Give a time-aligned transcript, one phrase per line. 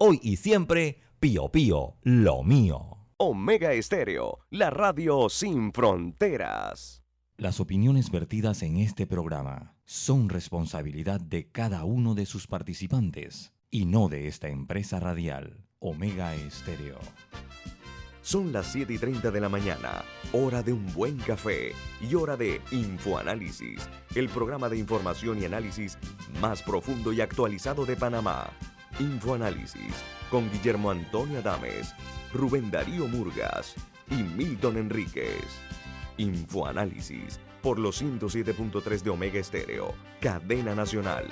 [0.00, 2.98] Hoy y siempre, Pío Pío, lo mío.
[3.16, 7.02] Omega Estéreo, la radio sin fronteras.
[7.36, 13.86] Las opiniones vertidas en este programa son responsabilidad de cada uno de sus participantes y
[13.86, 17.00] no de esta empresa radial, Omega Estéreo.
[18.22, 22.36] Son las 7 y 30 de la mañana, hora de un buen café y hora
[22.36, 25.98] de Infoanálisis, el programa de información y análisis
[26.40, 28.48] más profundo y actualizado de Panamá.
[29.00, 29.94] Infoanálisis
[30.28, 31.94] con Guillermo Antonio Adames,
[32.34, 33.76] Rubén Darío Murgas
[34.10, 35.44] y Milton Enríquez.
[36.16, 41.28] Infoanálisis por los 107.3 de Omega Estéreo, cadena nacional.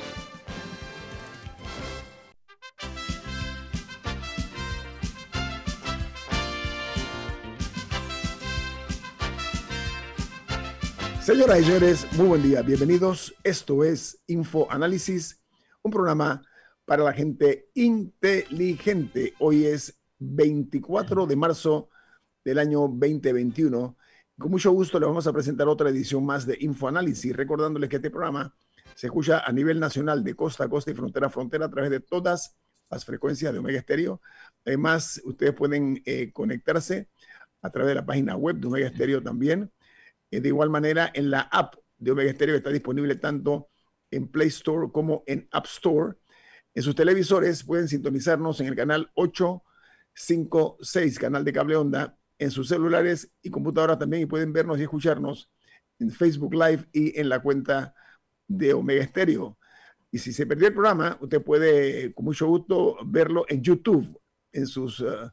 [11.20, 12.62] Señoras y señores, muy buen día.
[12.62, 13.34] Bienvenidos.
[13.42, 15.40] Esto es Info Análisis,
[15.82, 16.42] un programa
[16.86, 19.34] para la gente inteligente.
[19.40, 21.90] Hoy es 24 de marzo
[22.42, 23.96] del año 2021.
[24.38, 27.96] Con mucho gusto le vamos a presentar otra edición más de Info Análisis, recordándoles que
[27.96, 28.54] este programa
[28.94, 31.90] se escucha a nivel nacional de costa a costa y frontera a frontera a través
[31.90, 32.56] de todas
[32.88, 34.22] las frecuencias de Omega Estéreo.
[34.64, 37.10] Además, ustedes pueden eh, conectarse
[37.60, 39.70] a través de la página web de Omega Estéreo también
[40.30, 43.70] eh, de igual manera, en la app de Omega Stereo está disponible tanto
[44.10, 46.14] en Play Store como en App Store.
[46.76, 52.68] En sus televisores pueden sintonizarnos en el canal 856, canal de cable onda, en sus
[52.68, 55.50] celulares y computadoras también y pueden vernos y escucharnos
[55.98, 57.94] en Facebook Live y en la cuenta
[58.46, 59.56] de Omega Stereo.
[60.10, 64.20] Y si se perdió el programa, usted puede con mucho gusto verlo en YouTube,
[64.52, 65.00] en sus...
[65.00, 65.30] Uh,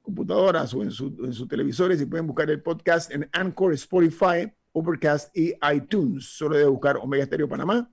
[0.00, 5.52] computadoras o en, sus televisores y pueden buscar el podcast en Anchor, Spotify, Overcast y
[5.74, 6.26] iTunes.
[6.26, 7.90] Solo debe buscar Omega Stereo Panamá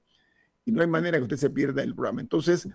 [0.66, 2.22] y no hay manera que usted se pierda el programa.
[2.22, 2.68] Entonces,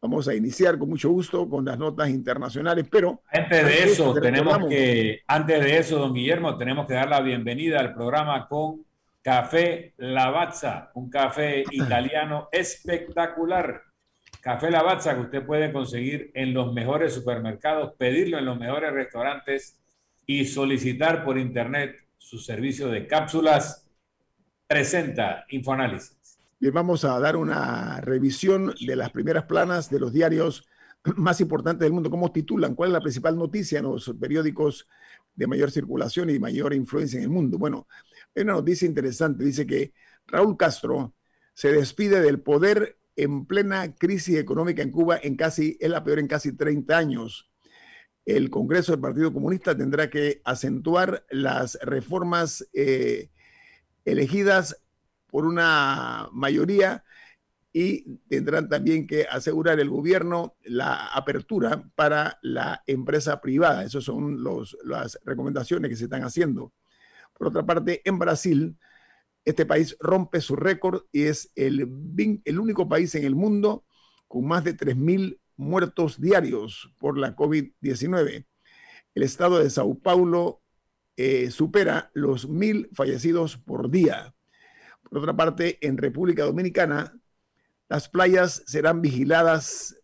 [0.00, 3.22] vamos a iniciar con mucho gusto con las notas internacionales, pero...
[3.32, 7.80] Antes de eso, tenemos que, antes de eso, don Guillermo, tenemos que dar la bienvenida
[7.80, 8.84] al programa con
[9.22, 13.82] Café Lavazza, un café italiano espectacular
[14.44, 19.80] Café Lavazza que usted puede conseguir en los mejores supermercados, pedirlo en los mejores restaurantes
[20.26, 23.88] y solicitar por internet su servicio de cápsulas.
[24.66, 26.18] Presenta Infoanálisis.
[26.64, 30.66] Bien, vamos a dar una revisión de las primeras planas de los diarios
[31.16, 32.08] más importantes del mundo.
[32.08, 32.74] ¿Cómo titulan?
[32.74, 34.88] ¿Cuál es la principal noticia en los periódicos
[35.34, 37.58] de mayor circulación y mayor influencia en el mundo?
[37.58, 37.86] Bueno,
[38.34, 39.44] hay una noticia interesante.
[39.44, 39.92] Dice que
[40.26, 41.14] Raúl Castro
[41.52, 46.18] se despide del poder en plena crisis económica en Cuba, en casi, es la peor
[46.18, 47.52] en casi 30 años.
[48.24, 53.28] El Congreso del Partido Comunista tendrá que acentuar las reformas eh,
[54.06, 54.83] elegidas
[55.34, 57.02] por una mayoría
[57.72, 63.82] y tendrán también que asegurar el gobierno la apertura para la empresa privada.
[63.82, 64.44] Esas son
[64.84, 66.72] las recomendaciones que se están haciendo.
[67.36, 68.78] Por otra parte, en Brasil,
[69.44, 71.80] este país rompe su récord y es el,
[72.44, 73.84] el único país en el mundo
[74.28, 78.46] con más de 3.000 muertos diarios por la COVID-19.
[79.16, 80.62] El estado de Sao Paulo
[81.16, 84.33] eh, supera los 1.000 fallecidos por día.
[85.14, 87.16] Por otra parte, en República Dominicana,
[87.88, 89.96] las playas serán vigiladas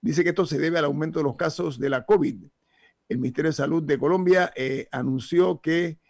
[0.01, 2.43] Dice que esto se debe al aumento de los casos de la COVID.
[3.09, 6.01] El Ministerio de Salud de Colombia eh, anunció que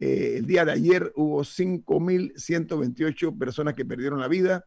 [0.00, 4.66] Eh, el día de ayer hubo 5.128 personas que perdieron la vida,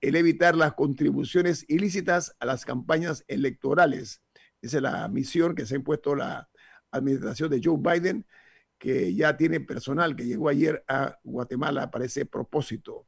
[0.00, 4.22] el evitar las contribuciones ilícitas a las campañas electorales.
[4.62, 6.48] Esa es la misión que se ha impuesto la
[6.90, 8.26] administración de Joe Biden
[8.80, 13.06] que ya tiene personal que llegó ayer a Guatemala para ese propósito.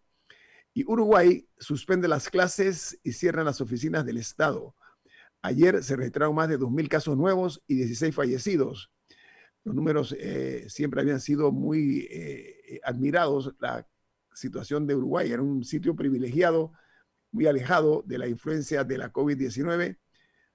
[0.74, 4.76] Y Uruguay suspende las clases y cierra las oficinas del Estado.
[5.40, 8.92] Ayer se registraron más de 2.000 casos nuevos y 16 fallecidos.
[9.64, 13.54] Los números eh, siempre habían sido muy eh, admirados.
[13.58, 13.88] La
[14.34, 16.74] situación de Uruguay era un sitio privilegiado,
[17.30, 19.98] muy alejado de la influencia de la COVID-19.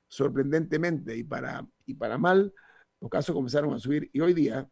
[0.08, 2.54] Sorprendentemente y para, y para mal,
[3.02, 4.70] los casos comenzaron a subir y hoy día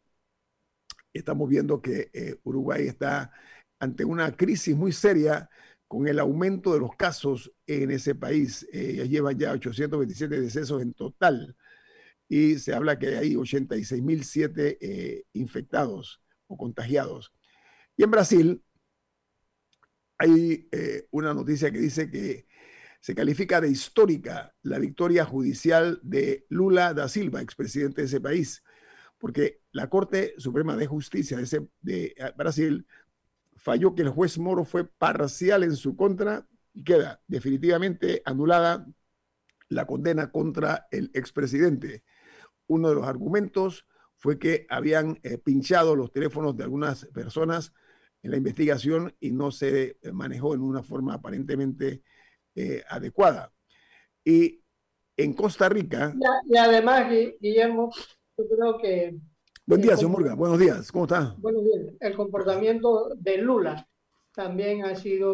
[1.20, 3.32] estamos viendo que eh, Uruguay está
[3.80, 5.50] ante una crisis muy seria
[5.88, 8.68] con el aumento de los casos en ese país.
[8.72, 11.56] Eh, llevan ya 827 decesos en total
[12.28, 17.32] y se habla que hay 86.007 eh, infectados o contagiados.
[17.96, 18.64] Y en Brasil
[20.18, 22.48] hay eh, una noticia que dice que
[23.00, 28.64] se califica de histórica la victoria judicial de Lula da Silva, expresidente de ese país
[29.18, 31.38] porque la Corte Suprema de Justicia
[31.82, 32.88] de, eh, Brasil
[33.58, 38.88] falló que el juez Moro fue parcial en su contra y queda definitivamente anulada
[39.68, 42.06] la condena contra el expresidente.
[42.68, 47.74] Uno de los argumentos fue que habían eh, pinchado los teléfonos de algunas personas
[48.24, 52.02] en la investigación y no se eh, manejó en una forma aparentemente
[52.88, 53.52] adecuada.
[54.24, 54.64] Y
[55.18, 56.16] en Costa Rica...
[56.48, 57.92] y además, Guillermo,
[58.38, 59.20] yo creo que...
[59.68, 60.38] Buen día, señor Morgan.
[60.38, 60.92] Buenos días.
[60.92, 61.36] ¿Cómo está?
[61.40, 61.96] Buenos días.
[62.00, 63.88] El comportamiento de Lula
[64.32, 65.34] también ha sido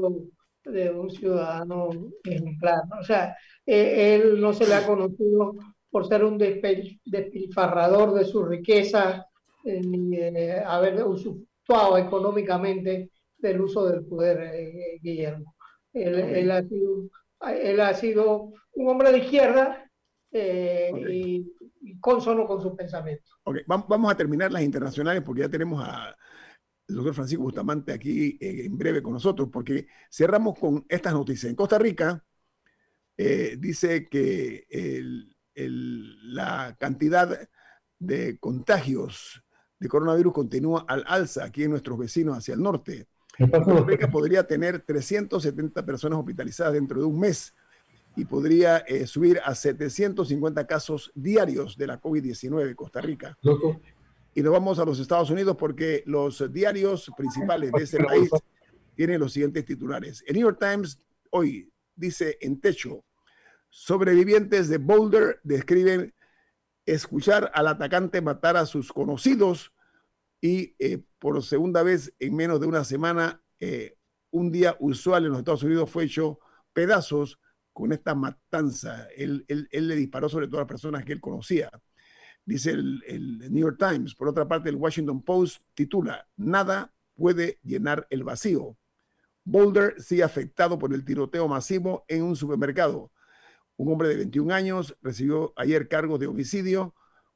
[0.63, 1.89] de un ciudadano
[2.23, 2.83] ejemplar.
[2.97, 3.35] O sea,
[3.65, 5.55] eh, él no se le ha conocido
[5.89, 9.25] por ser un despilfarrador de su riqueza,
[9.65, 15.55] eh, ni de haber usufructuado económicamente del uso del poder, eh, Guillermo.
[15.91, 17.09] Él, ha sido,
[17.53, 19.91] él ha sido un hombre de izquierda
[20.31, 21.51] y
[21.99, 23.39] consono con sus pensamientos.
[23.43, 26.15] Ok, vamos a terminar las internacionales porque ya tenemos a
[26.91, 31.49] el doctor Francisco Bustamante aquí eh, en breve con nosotros, porque cerramos con estas noticias.
[31.49, 32.23] En Costa Rica
[33.17, 34.65] eh, dice que
[35.55, 37.47] la cantidad
[37.99, 39.43] de contagios
[39.79, 43.07] de coronavirus continúa al alza aquí en nuestros vecinos hacia el norte.
[43.37, 47.55] Costa Rica podría tener 370 personas hospitalizadas dentro de un mes
[48.15, 53.37] y podría eh, subir a 750 casos diarios de la COVID-19 Costa Rica.
[54.33, 58.29] Y nos vamos a los Estados Unidos porque los diarios principales de ese país
[58.95, 60.23] tienen los siguientes titulares.
[60.27, 60.99] El New York Times
[61.31, 63.03] hoy dice en techo,
[63.69, 66.13] sobrevivientes de Boulder describen
[66.85, 69.71] escuchar al atacante matar a sus conocidos
[70.41, 73.95] y eh, por segunda vez en menos de una semana, eh,
[74.31, 76.39] un día usual en los Estados Unidos fue hecho
[76.73, 77.39] pedazos
[77.73, 79.07] con esta matanza.
[79.15, 81.69] Él, le disparó sobre todas las personas que él conocía.
[82.45, 84.15] Dice el, el, New York Times.
[84.15, 88.77] Por otra parte, el Washington Post titula, Nada puede llenar el vacío.
[89.43, 93.11] Boulder sigue afectado por el tiroteo masivo en un supermercado.
[93.75, 96.93] Un hombre de 21 años recibió ayer cargos de homicidio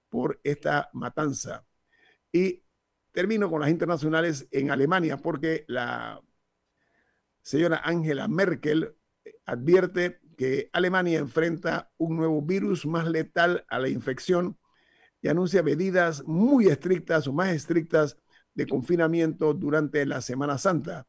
[0.10, 1.66] por esta matanza.
[2.32, 2.64] Y
[3.12, 6.22] termino con las internacionales en Alemania porque la
[7.42, 8.96] señora Angela Merkel
[9.46, 14.58] advierte que Alemania enfrenta un nuevo virus más letal a la infección
[15.22, 18.18] y anuncia medidas muy estrictas o más estrictas
[18.54, 21.08] de confinamiento durante la Semana Santa.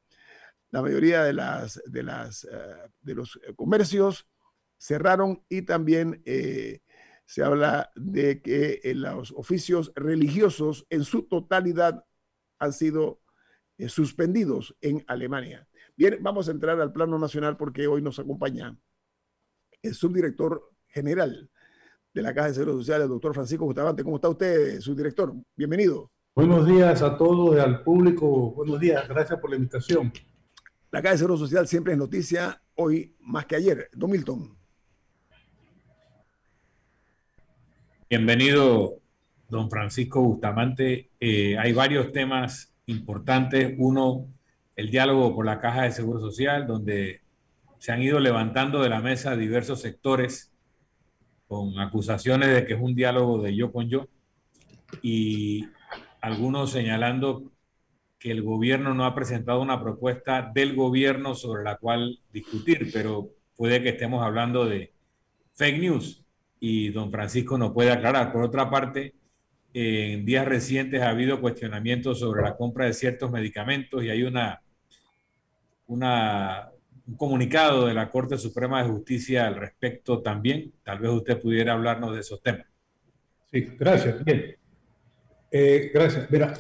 [0.71, 4.29] La mayoría de, las, de, las, eh, de los comercios
[4.79, 6.81] cerraron y también eh,
[7.25, 12.05] se habla de que eh, los oficios religiosos en su totalidad
[12.59, 13.21] han sido
[13.89, 15.69] suspendidos en Alemania.
[15.95, 18.75] Bien, vamos a entrar al plano nacional porque hoy nos acompaña
[19.83, 21.51] el subdirector general
[22.13, 24.03] de la Caja de Seguro Social, el doctor Francisco Bustamante.
[24.03, 25.35] ¿Cómo está usted, subdirector?
[25.55, 26.11] Bienvenido.
[26.35, 28.53] Buenos días a todos, al público.
[28.53, 30.13] Buenos días, gracias por la invitación.
[30.91, 33.91] La Caja de Seguro Social siempre es noticia, hoy más que ayer.
[33.93, 34.57] Don Milton.
[38.09, 39.01] Bienvenido,
[39.49, 41.11] don Francisco Bustamante.
[41.19, 43.75] Eh, hay varios temas importantes.
[43.79, 44.29] Uno,
[44.77, 47.26] el diálogo por la Caja de Seguro Social, donde
[47.79, 50.53] se han ido levantando de la mesa diversos sectores
[51.47, 54.09] con acusaciones de que es un diálogo de yo con yo
[55.03, 55.67] y
[56.21, 57.53] algunos señalando
[58.19, 63.31] que el gobierno no ha presentado una propuesta del gobierno sobre la cual discutir, pero
[63.57, 64.93] puede que estemos hablando de
[65.53, 66.25] fake news
[66.59, 68.33] y don Francisco nos puede aclarar.
[68.33, 69.15] Por otra parte,
[69.75, 74.63] en días recientes ha habido cuestionamientos sobre la compra de ciertos medicamentos y hay una
[75.87, 76.71] una,
[77.07, 80.73] un comunicado de la Corte Suprema de Justicia al respecto también.
[80.83, 82.67] Tal vez usted pudiera hablarnos de esos temas.
[83.51, 84.25] Sí, gracias.
[84.25, 84.57] Bien.
[85.51, 86.31] Eh, gracias.
[86.31, 86.55] Mira,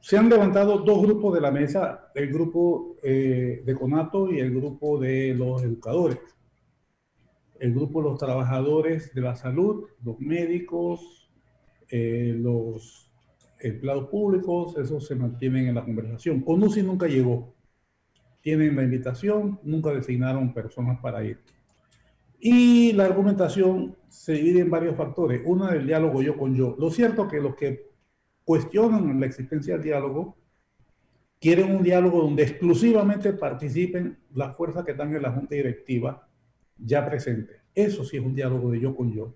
[0.00, 4.50] se han levantado dos grupos de la mesa, el grupo eh, de Conato y el
[4.54, 6.18] grupo de los educadores.
[7.60, 11.30] El grupo de los trabajadores de la salud, los médicos,
[11.88, 13.12] eh, los
[13.60, 16.40] empleados públicos, esos se mantienen en la conversación.
[16.40, 17.54] CONUSI nunca llegó
[18.42, 21.38] tienen la invitación, nunca designaron personas para ir.
[22.38, 25.40] Y la argumentación se divide en varios factores.
[25.44, 26.74] Una del diálogo yo con yo.
[26.78, 27.88] Lo cierto es que los que
[28.44, 30.36] cuestionan la existencia del diálogo
[31.40, 36.28] quieren un diálogo donde exclusivamente participen las fuerzas que están en la junta directiva
[36.78, 37.60] ya presentes.
[37.74, 39.34] Eso sí es un diálogo de yo con yo,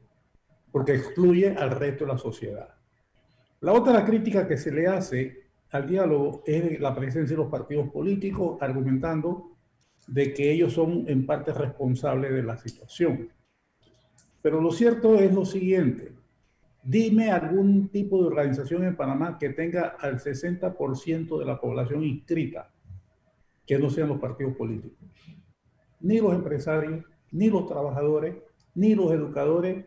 [0.73, 2.75] porque excluye al resto de la sociedad.
[3.61, 5.46] La otra crítica que se le hace
[5.77, 9.53] al diálogo es la presencia de los partidos políticos argumentando
[10.07, 13.29] de que ellos son en parte responsables de la situación.
[14.43, 16.13] Pero lo cierto es lo siguiente.
[16.83, 22.73] Dime algún tipo de organización en Panamá que tenga al 60% de la población inscrita,
[23.67, 24.99] que no sean los partidos políticos.
[26.01, 28.37] Ni los empresarios, ni los trabajadores,
[28.75, 29.85] ni los educadores,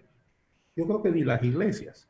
[0.76, 2.10] yo creo que ni las iglesias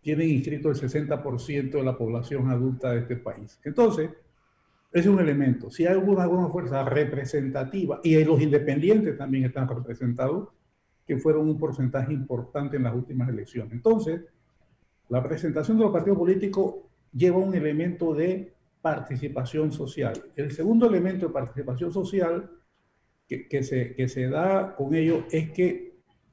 [0.00, 3.58] tienen inscrito el 60% de la población adulta de este país.
[3.64, 4.10] Entonces,
[4.92, 5.70] ese es un elemento.
[5.70, 10.48] Si hay alguna, alguna fuerza representativa, y los independientes también están representados,
[11.06, 13.72] que fueron un porcentaje importante en las últimas elecciones.
[13.72, 14.22] Entonces,
[15.08, 16.76] la presentación de los partidos políticos
[17.12, 20.14] lleva un elemento de participación social.
[20.36, 22.50] El segundo elemento de participación social
[23.26, 25.89] que, que, se, que se da con ello es que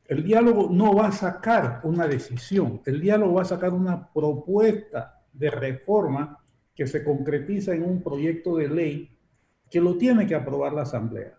[0.08, 5.22] el diálogo no va a sacar una decisión, el diálogo va a sacar una propuesta
[5.34, 6.40] de reforma
[6.74, 9.18] que se concretiza en un proyecto de ley
[9.70, 11.38] que lo tiene que aprobar la Asamblea.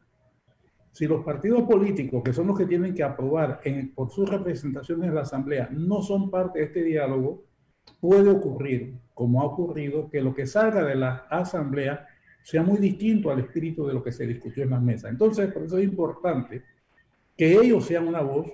[0.92, 3.60] Si los partidos políticos, que son los que tienen que aprobar
[3.94, 7.44] por sus representaciones en la Asamblea, no son parte de este diálogo,
[8.00, 12.06] puede ocurrir, como ha ocurrido, que lo que salga de la Asamblea
[12.42, 15.08] sea muy distinto al espíritu de lo que se discutió en la mesa.
[15.08, 16.64] Entonces, por eso es importante
[17.38, 18.48] que ellos sean una voz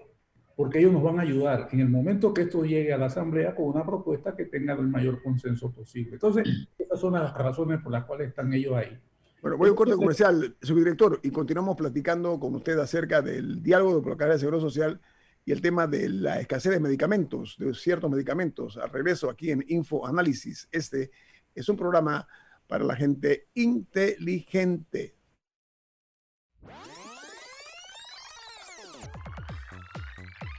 [0.57, 3.55] porque ellos nos van a ayudar en el momento que esto llegue a la Asamblea
[3.55, 6.13] con una propuesta que tenga el mayor consenso posible.
[6.13, 6.47] Entonces,
[6.79, 8.97] esas son las razones por las cuales están ellos ahí.
[9.43, 14.01] Bueno, voy a un corte comercial, subdirector, y continuamos platicando con usted acerca del diálogo
[14.01, 15.01] de la de Seguro Social
[15.45, 18.77] y el tema de la escasez de medicamentos, de ciertos medicamentos.
[18.77, 20.69] Al regreso aquí en Info Análisis.
[20.71, 21.11] Este
[21.55, 22.29] es un programa
[22.67, 25.15] para la gente inteligente.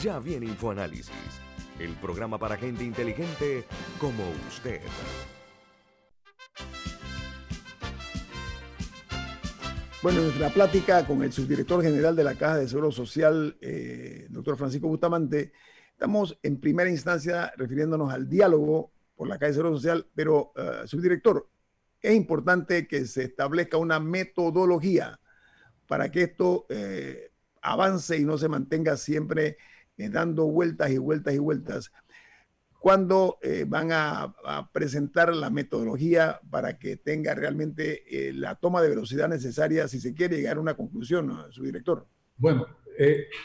[0.00, 1.10] Ya viene InfoAnálisis,
[1.78, 3.64] el programa para gente inteligente
[3.98, 4.80] como usted.
[10.02, 14.26] Bueno, en nuestra plática con el subdirector general de la Caja de Seguro Social, eh,
[14.30, 15.52] doctor Francisco Bustamante,
[15.92, 20.86] estamos en primera instancia refiriéndonos al diálogo por la Caja de Seguro Social, pero, eh,
[20.86, 21.48] subdirector,
[22.00, 25.20] es importante que se establezca una metodología
[25.86, 29.58] para que esto eh, avance y no se mantenga siempre
[29.98, 31.92] eh, dando vueltas y vueltas y vueltas.
[32.78, 34.34] ¿Cuándo eh, van a,
[34.72, 40.14] presentar la metodología para que tenga realmente eh, la toma de velocidad necesaria si se
[40.14, 42.06] quiere llegar a una conclusión, su director?
[42.36, 42.66] Bueno,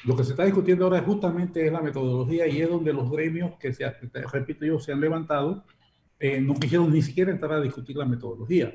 [0.05, 3.55] lo que se está discutiendo ahora justamente es la metodología y es donde los gremios
[3.59, 3.87] que, se,
[4.31, 5.63] repito yo, se han levantado,
[6.41, 8.73] no quisieron ni siquiera entrar a discutir la metodología.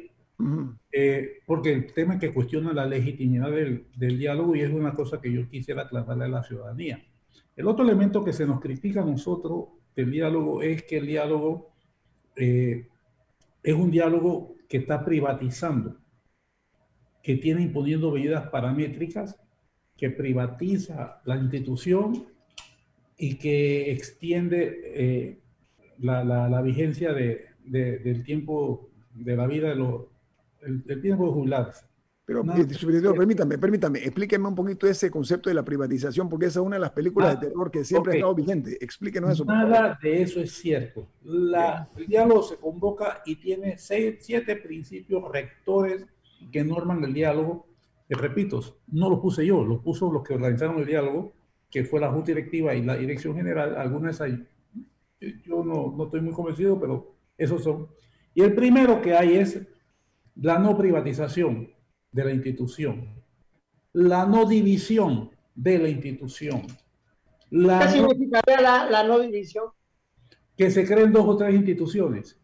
[1.44, 5.20] porque el tema es que cuestiona la legitimidad del, del, diálogo y es una cosa
[5.20, 7.02] que yo quisiera aclararle a la ciudadanía.
[7.56, 11.70] El otro elemento que se nos critica a nosotros del diálogo es que el diálogo
[12.36, 12.88] eh,
[13.62, 15.98] es un diálogo que está privatizando,
[17.22, 19.38] que tiene imponiendo medidas paramétricas,
[19.96, 22.26] que privatiza la institución
[23.16, 25.38] y que extiende eh,
[25.98, 30.06] la, vigencia del tiempo de la vida de los,
[30.62, 31.86] el, tiempo de.
[32.24, 36.66] Pero, eh, permítame, permítame, explíqueme un poquito ese concepto de la privatización, porque esa es
[36.66, 38.78] una de las películas de ah, terror que siempre ha estado vigente.
[38.80, 39.44] Explíquenos eso.
[39.44, 41.08] Nada de eso es cierto.
[41.24, 46.06] el diálogo se convoca y tiene seis, siete principios rectores
[46.52, 47.66] que norman el diálogo.
[48.08, 51.32] Que repito, no lo puse yo, lo puso los que organizaron el diálogo,
[51.70, 53.74] que fue la Junta Directiva y la Dirección General.
[53.76, 54.46] Algunas hay,
[55.20, 57.88] yo no, no estoy muy convencido, pero esos son.
[58.32, 59.60] Y el primero que hay es
[60.36, 61.72] la no privatización
[62.12, 63.08] de la institución,
[63.92, 66.62] la no división de la institución.
[67.50, 69.64] La ¿Qué significaría la, no división?
[70.56, 72.38] Que se creen dos o tres instituciones,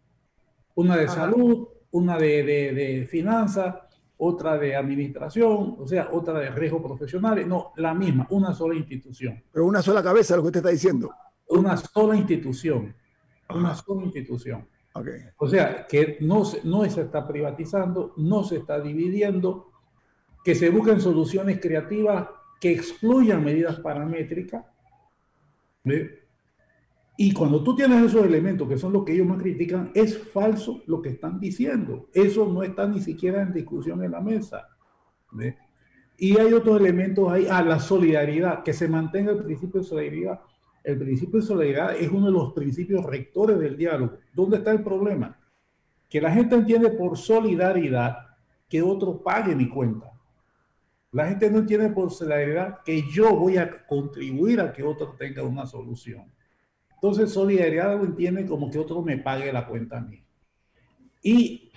[0.74, 3.76] una de salud, una de, de, finanzas,
[4.18, 9.42] otra de administración, o sea, otra de riesgos profesionales, no, la misma, una sola institución.
[9.52, 11.10] Pero una sola cabeza, lo que usted está diciendo.
[11.48, 12.94] Una sola institución,
[13.48, 14.66] una sola institución.
[15.36, 19.70] O sea, que no, no se está privatizando, no se está dividiendo,
[20.44, 22.28] que se busquen soluciones creativas
[22.60, 24.64] que excluyan medidas paramétricas.
[27.16, 30.82] Y cuando tú tienes esos elementos, que son los que ellos más critican, es falso
[30.86, 32.08] lo que están diciendo.
[32.12, 34.68] Eso no está ni siquiera en discusión en la mesa.
[36.16, 39.86] Y hay otros elementos ahí, a ah, la solidaridad, que se mantenga el principio de
[39.86, 40.40] solidaridad
[40.88, 44.16] el principio de solidaridad es uno de los principios rectores del diálogo.
[44.32, 45.38] ¿Dónde está el problema?
[46.08, 48.16] Que la gente entiende por solidaridad
[48.70, 50.10] que otro pague mi cuenta.
[51.12, 55.42] La gente no entiende por solidaridad que yo voy a contribuir a que otro tenga
[55.42, 56.24] una solución.
[56.94, 60.24] Entonces, solidaridad lo entiende como que otro me pague la cuenta a mí.
[61.22, 61.70] Y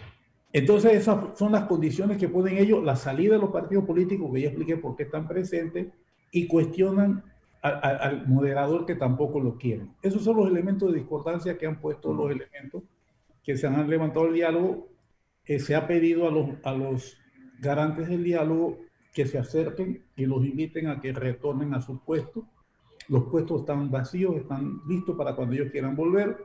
[0.53, 4.41] entonces esas son las condiciones que ponen ellos, la salida de los partidos políticos, que
[4.41, 5.87] ya expliqué por qué están presentes,
[6.31, 7.25] y cuestionan
[7.61, 9.93] al moderador que tampoco lo quieren.
[10.01, 12.83] Esos son los elementos de discordancia que han puesto los elementos
[13.43, 14.89] que se han levantado el diálogo.
[15.43, 17.17] que se ha pedido a los, a los
[17.59, 18.77] garantes del diálogo
[19.11, 22.43] que se acerquen y los inviten a que retornen a sus puestos.
[23.07, 26.37] Los puestos están vacíos, están listos para cuando ellos quieran volver.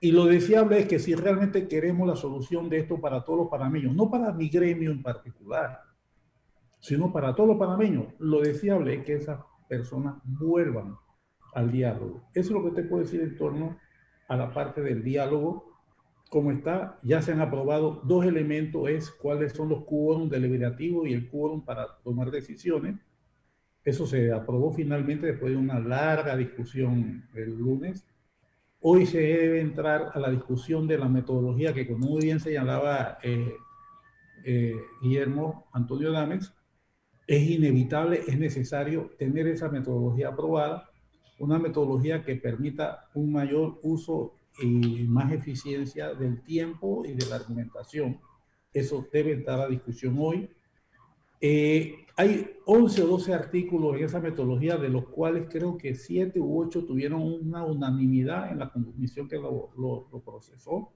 [0.00, 3.48] Y lo deseable es que si realmente queremos la solución de esto para todos los
[3.48, 5.80] panameños, no para mi gremio en particular,
[6.78, 10.96] sino para todos los panameños, lo deseable es que esas personas vuelvan
[11.54, 12.28] al diálogo.
[12.34, 13.78] Eso es lo que te puedo decir en torno
[14.28, 15.70] a la parte del diálogo.
[16.28, 21.12] Como está, ya se han aprobado dos elementos, es cuáles son los quórum deliberativos y
[21.12, 22.96] el quórum para tomar decisiones.
[23.84, 28.06] Eso se aprobó finalmente después de una larga discusión el lunes.
[28.80, 33.18] Hoy se debe entrar a la discusión de la metodología que, como muy bien señalaba
[33.22, 33.54] eh,
[34.44, 36.54] eh, Guillermo Antonio Damex,
[37.30, 40.90] es inevitable, es necesario tener esa metodología aprobada,
[41.38, 47.36] una metodología que permita un mayor uso y más eficiencia del tiempo y de la
[47.36, 48.18] argumentación.
[48.72, 50.50] Eso debe estar a discusión hoy.
[51.40, 56.40] Eh, hay 11 o 12 artículos en esa metodología, de los cuales creo que 7
[56.40, 60.90] u 8 tuvieron una unanimidad en la comisión que lo, lo, lo procesó.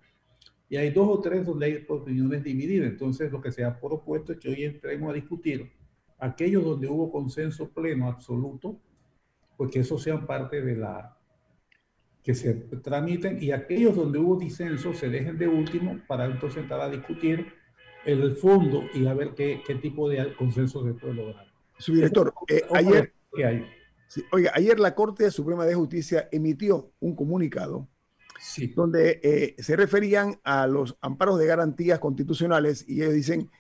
[0.69, 2.91] Y hay dos o tres donde hay opiniones divididas.
[2.91, 5.84] Entonces, lo que se ha propuesto es que hoy entremos a discutir
[6.19, 8.79] aquellos donde hubo consenso pleno, absoluto,
[9.57, 11.17] pues que esos sean parte de la,
[12.25, 16.81] que se tramiten y aquellos donde hubo disenso se dejen de último para entonces entrar
[16.81, 17.53] a discutir
[18.07, 21.47] el fondo y a ver qué, qué tipo de consenso se puede lograr.
[21.79, 23.13] Su director, eh, ayer,
[24.33, 27.89] oiga, ayer la Corte Suprema de Justicia emitió un comunicado
[28.41, 28.69] sí.
[28.69, 33.51] donde eh, se referían a los amparos de garantías constitucionales y ellos dicen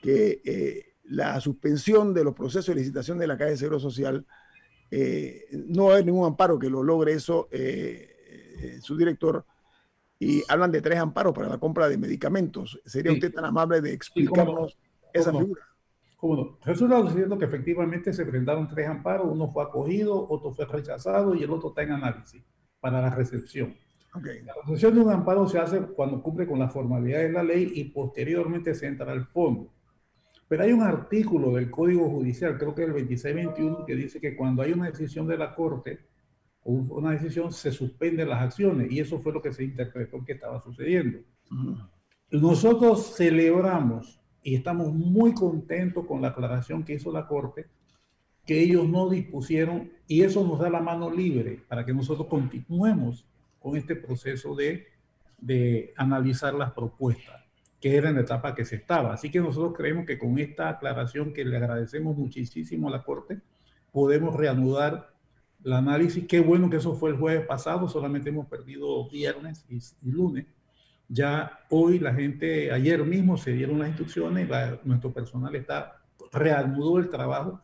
[0.00, 4.26] que eh, la suspensión de los procesos de licitación de la Caja de Seguro Social,
[4.90, 8.16] eh, no hay ningún amparo que lo logre eso, eh,
[8.60, 9.44] eh, su director,
[10.18, 12.80] y hablan de tres amparos para la compra de medicamentos.
[12.86, 14.78] ¿Sería usted tan amable de explicarnos
[15.12, 15.60] esa figura?
[16.16, 16.58] ¿Cómo no?
[16.64, 21.42] Resulta diciendo que efectivamente se presentaron tres amparos, uno fue acogido, otro fue rechazado y
[21.42, 22.42] el otro está en análisis
[22.80, 23.76] para la recepción.
[24.14, 24.42] Okay.
[24.42, 27.72] La recepción de un amparo se hace cuando cumple con las formalidades de la ley
[27.74, 29.72] y posteriormente se entra al fondo.
[30.52, 34.60] Pero hay un artículo del Código Judicial, creo que el 2621, que dice que cuando
[34.60, 36.00] hay una decisión de la Corte
[36.64, 38.92] una decisión, se suspenden las acciones.
[38.92, 41.20] Y eso fue lo que se interpretó que estaba sucediendo.
[42.30, 47.68] Nosotros celebramos y estamos muy contentos con la aclaración que hizo la Corte,
[48.44, 53.24] que ellos no dispusieron, y eso nos da la mano libre para que nosotros continuemos
[53.58, 54.86] con este proceso de,
[55.38, 57.41] de analizar las propuestas
[57.82, 59.12] que era en la etapa que se estaba.
[59.12, 63.40] Así que nosotros creemos que con esta aclaración que le agradecemos muchísimo a la Corte,
[63.90, 65.12] podemos reanudar
[65.64, 66.24] el análisis.
[66.28, 70.46] Qué bueno que eso fue el jueves pasado, solamente hemos perdido viernes y, lunes.
[71.08, 74.48] Ya hoy la gente, ayer mismo se dieron las instrucciones,
[74.84, 77.60] nuestro personal está, reanudó el trabajo,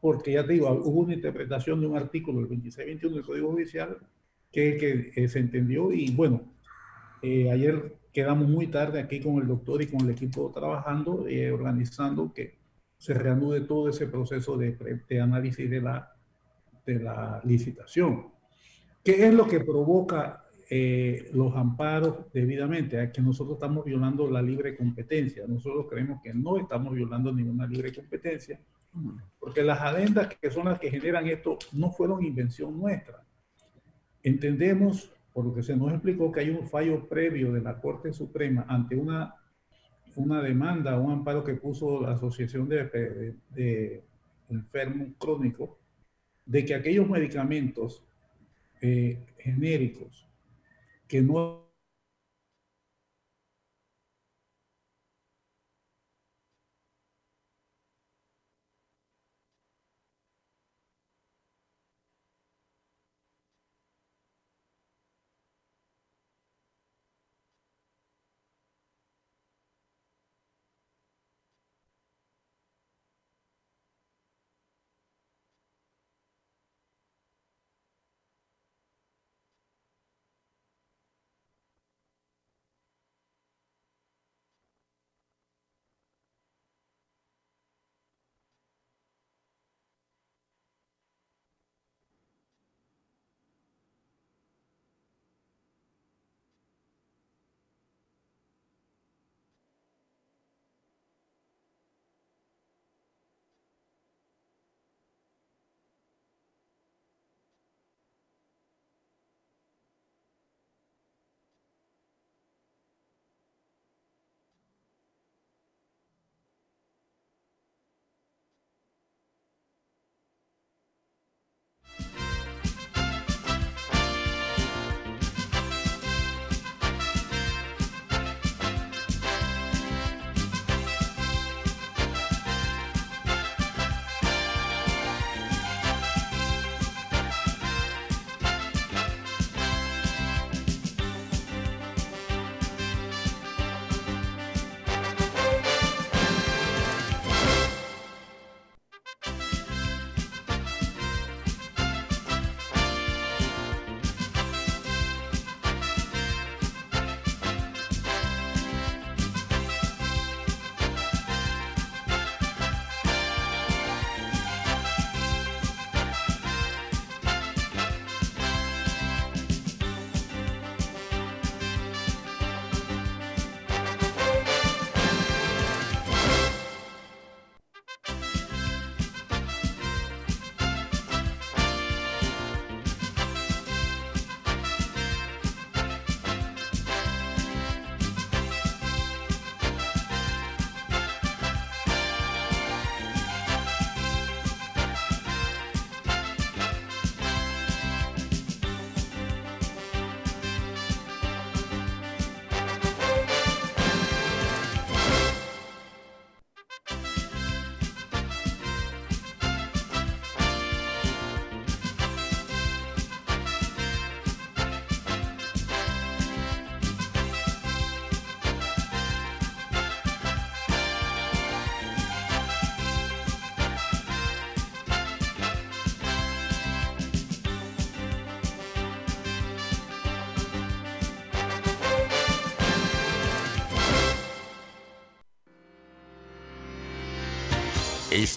[0.00, 3.96] porque ya te digo, hubo una interpretación de un artículo del 2621 del Código Judicial
[4.50, 6.52] que, que eh, se entendió y bueno,
[7.22, 11.50] eh, ayer quedamos muy tarde aquí con el doctor y con el equipo trabajando, eh,
[11.50, 12.58] organizando que
[12.98, 16.14] se reanude todo ese proceso de, de análisis de la,
[16.86, 18.28] de la licitación.
[19.02, 23.02] ¿Qué es lo que provoca eh, los amparos debidamente?
[23.02, 25.44] Es que nosotros estamos violando la libre competencia.
[25.48, 28.60] Nosotros creemos que no estamos violando ninguna libre competencia,
[29.40, 33.24] porque las adendas que son las que generan esto no fueron invención nuestra.
[34.22, 38.12] Entendemos por lo que se nos explicó que hay un fallo previo de la Corte
[38.12, 39.34] Suprema ante una,
[40.16, 44.02] una demanda, un amparo que puso la Asociación de,
[44.48, 45.70] Enfermos Crónicos,
[46.44, 48.02] de que aquellos medicamentos
[48.82, 50.26] eh, genéricos
[51.08, 51.61] que no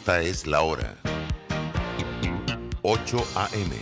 [0.06, 0.94] Esta es la hora.
[2.84, 3.76] 8 a.m.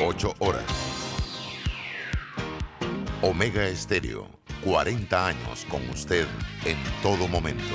[0.00, 0.62] 8 horas.
[3.20, 4.28] Omega Estéreo,
[4.62, 6.24] 40 años con usted
[6.64, 7.74] en todo momento.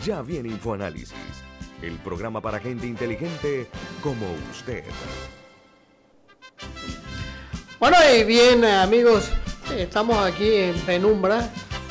[0.00, 1.14] Ya viene InfoAnálisis,
[1.82, 3.68] el programa para gente inteligente
[4.02, 4.82] como usted.
[7.78, 9.30] Bueno, y bien, amigos,
[9.76, 11.50] estamos aquí en Penumbra,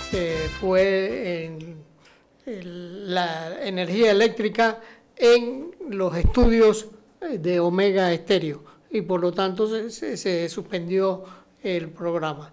[0.09, 1.83] que fue en,
[2.45, 4.79] la energía eléctrica
[5.15, 6.87] en los estudios
[7.19, 11.23] de Omega Estéreo y por lo tanto se, se suspendió
[11.61, 12.51] el programa.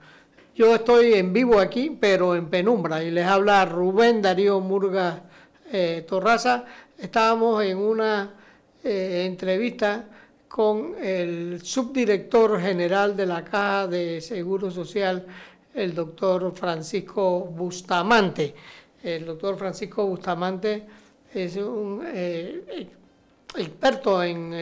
[0.55, 5.28] Yo estoy en vivo aquí, pero en penumbra, y les habla Rubén Darío Murga
[5.71, 6.65] eh, Torraza,
[6.97, 8.33] estábamos en una
[8.83, 10.07] eh, entrevista
[10.49, 15.27] con el subdirector general de la Caja de Seguro Social,
[15.75, 18.55] el doctor Francisco Bustamante.
[19.03, 20.87] El doctor Francisco Bustamante
[21.35, 22.89] es un eh,
[23.55, 24.55] experto en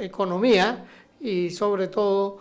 [0.00, 0.84] economía
[1.20, 2.40] y sobre todo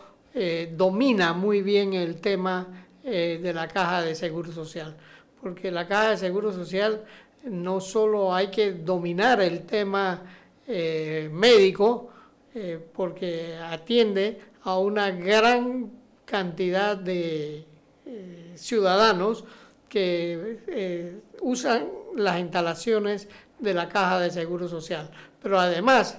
[0.71, 4.95] domina muy bien el tema de la Caja de Seguro Social,
[5.41, 7.03] porque la Caja de Seguro Social
[7.43, 10.21] no solo hay que dominar el tema
[10.67, 12.09] eh, médico,
[12.55, 15.91] eh, porque atiende a una gran
[16.25, 17.65] cantidad de
[18.05, 19.43] eh, ciudadanos
[19.89, 23.27] que usan las instalaciones
[23.59, 25.09] de la Caja de Seguro Social.
[25.41, 26.17] Pero además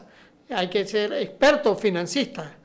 [0.48, 2.56] hay que ser experto financista,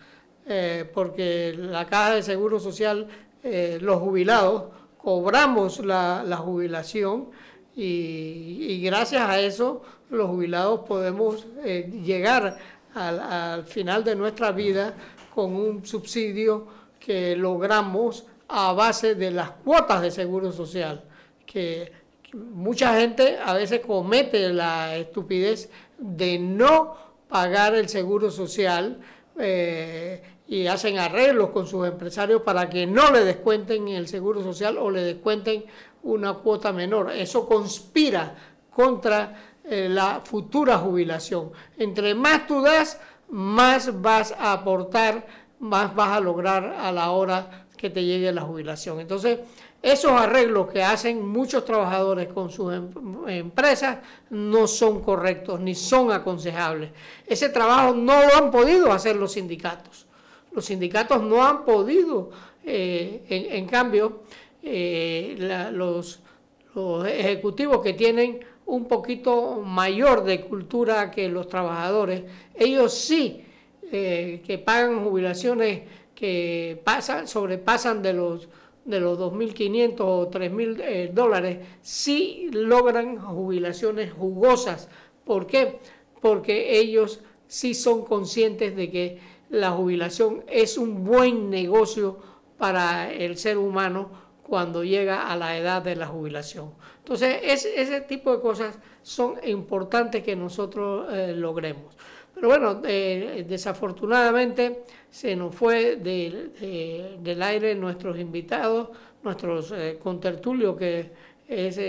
[0.94, 3.08] porque la Caja de Seguro Social,
[3.42, 4.66] los jubilados,
[5.00, 7.32] cobramos la jubilación,
[7.76, 12.58] y, gracias a eso los jubilados podemos eh, llegar
[12.96, 14.96] al, final de nuestra vida
[15.34, 16.68] con un subsidio
[17.00, 21.04] que logramos a base de las cuotas de seguro social,
[21.46, 21.92] que,
[22.34, 26.96] mucha gente a veces comete la estupidez de no
[27.28, 29.00] pagar el seguro social
[29.38, 34.78] eh, y hacen arreglos con sus empresarios para que no le descuenten el seguro social
[34.78, 35.66] o le descuenten
[36.04, 37.12] una cuota menor.
[37.12, 38.36] Eso conspira
[38.70, 41.52] contra eh, la futura jubilación.
[41.78, 45.28] Entre más tú das, más vas a aportar,
[45.60, 49.00] más vas a lograr a la hora que te llegue la jubilación.
[49.00, 49.40] Entonces,
[49.82, 52.90] esos arreglos que hacen muchos trabajadores con sus em,
[53.28, 56.92] empresas no son correctos ni son aconsejables.
[57.26, 60.06] Ese trabajo no lo han podido hacer los sindicatos.
[60.52, 62.32] Los sindicatos no han podido,
[62.66, 64.24] eh, en, cambio,
[64.64, 66.22] eh, los,
[67.06, 73.44] ejecutivos que tienen un poquito mayor de cultura que los trabajadores, ellos sí
[73.92, 75.82] eh, que pagan jubilaciones
[76.16, 78.50] que pasan, sobrepasan de los
[78.86, 84.90] de los 2.500 o 3.000 eh, dólares, sí logran jubilaciones jugosas.
[85.26, 85.80] ¿Por qué?
[86.22, 89.20] Porque ellos sí son conscientes de que
[89.50, 92.18] la jubilación es un buen negocio
[92.58, 96.72] para el ser humano cuando llega a la edad de la jubilación.
[96.98, 101.96] Entonces, ese tipo de cosas son importantes que nosotros eh, logremos.
[102.34, 108.90] Pero bueno, eh, desafortunadamente se nos fue del aire nuestros invitados,
[109.24, 111.12] nuestros eh, contertulios, que
[111.48, 111.80] es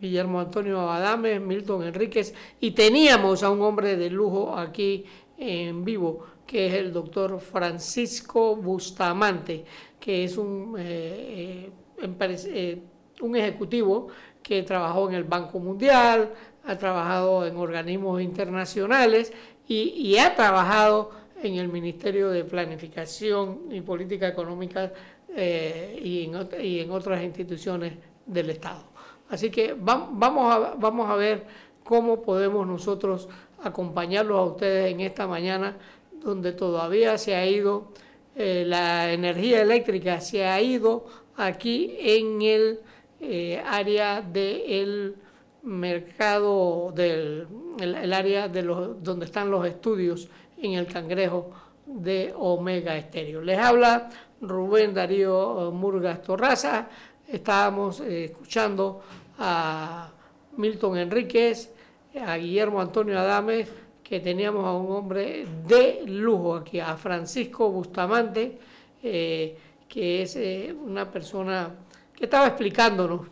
[0.00, 5.04] Guillermo Antonio Adame, Milton Enríquez, y teníamos a un hombre de lujo aquí
[5.38, 9.64] en vivo, que es el doctor Francisco Bustamante
[10.06, 12.82] que es un, eh, eh, eh,
[13.20, 14.06] un ejecutivo
[14.40, 16.32] que trabajó en el Banco Mundial,
[16.64, 19.32] ha trabajado en organismos internacionales
[19.66, 21.10] y, ha trabajado
[21.42, 24.92] en el Ministerio de Planificación y Política Económica
[25.36, 28.84] y, en, otras instituciones del Estado.
[29.28, 31.46] Así que vamos, a, vamos a ver
[31.82, 33.28] cómo podemos nosotros
[33.60, 35.76] acompañarlos a ustedes en esta mañana
[36.22, 37.92] donde todavía se ha ido
[38.34, 42.80] eh, la energía eléctrica, se ha ido aquí en el
[43.20, 45.16] eh, área del
[45.62, 47.46] mercado, del
[47.80, 51.50] el, área de los, donde están los estudios en el cangrejo
[51.86, 53.40] de Omega Estéreo.
[53.40, 56.88] Les habla Rubén Darío Murgas Torraza.
[57.26, 59.02] Estábamos escuchando
[59.38, 60.10] a
[60.56, 61.72] Milton Enríquez,
[62.20, 63.68] a Guillermo Antonio Adames,
[64.08, 68.56] que teníamos a un hombre de lujo aquí, a Francisco Bustamante,
[69.02, 69.56] eh,
[69.88, 71.74] que es eh, una persona
[72.14, 73.22] que estaba explicándonos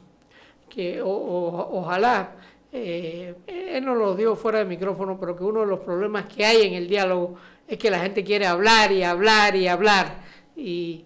[0.69, 2.33] que ojalá,
[2.73, 6.45] eh, él nos lo dio fuera de micrófono, pero que uno de los problemas que
[6.45, 7.37] hay en el diálogo
[7.69, 10.23] es que la gente quiere hablar y hablar y hablar.
[10.57, 11.05] Y,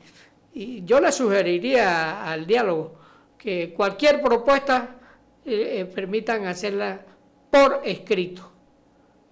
[0.55, 2.95] y yo le sugeriría al diálogo
[3.37, 4.97] que cualquier propuesta
[5.95, 7.03] permitan hacerla
[7.51, 8.58] por escrito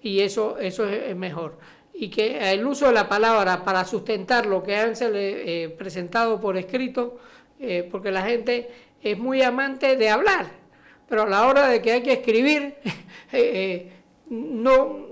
[0.07, 1.59] y eso, eso es mejor.
[1.93, 6.57] Y que el uso de la palabra para sustentar lo que han eh, presentado por
[6.57, 7.19] escrito,
[7.59, 8.71] eh, porque la gente
[9.03, 10.47] es muy amante de hablar,
[11.09, 12.77] pero a la hora de que hay que escribir,
[13.33, 13.93] eh,
[14.31, 15.07] no,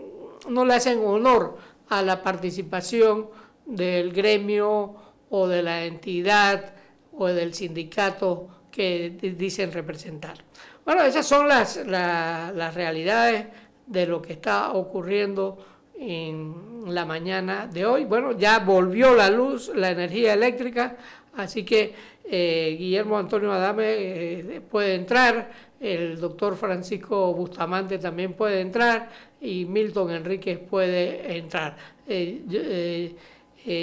[0.48, 3.30] no le hacen honor a la participación
[3.66, 4.94] del gremio
[5.28, 6.72] o de la entidad
[7.12, 10.36] o del sindicato que dicen representar.
[10.84, 13.46] Bueno, esas son las, las realidades
[13.86, 15.58] de lo que está ocurriendo
[15.98, 18.04] en la mañana de hoy.
[18.04, 20.96] Bueno, ya volvió la luz, la energía eléctrica,
[21.36, 21.94] así que
[22.24, 29.66] eh, Guillermo Antonio Adame eh, puede entrar, el doctor Francisco Bustamante también puede entrar y
[29.66, 31.76] Milton Enríquez puede entrar.
[32.08, 33.14] Eh,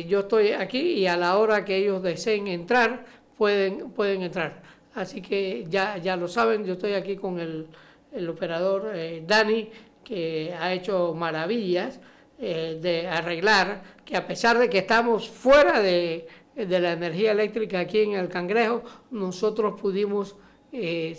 [0.07, 3.05] yo, estoy aquí y a la hora que ellos deseen entrar,
[3.37, 4.61] pueden, pueden entrar.
[4.95, 7.67] Así que ya, ya lo saben, yo estoy aquí con el,
[8.11, 8.91] el operador
[9.25, 9.69] Dani
[10.11, 12.01] que ha hecho maravillas
[12.37, 17.99] eh, de arreglar, que a pesar de que estamos fuera de, la energía eléctrica aquí
[17.99, 20.35] en el Cangrejo, nosotros pudimos
[20.73, 21.17] eh,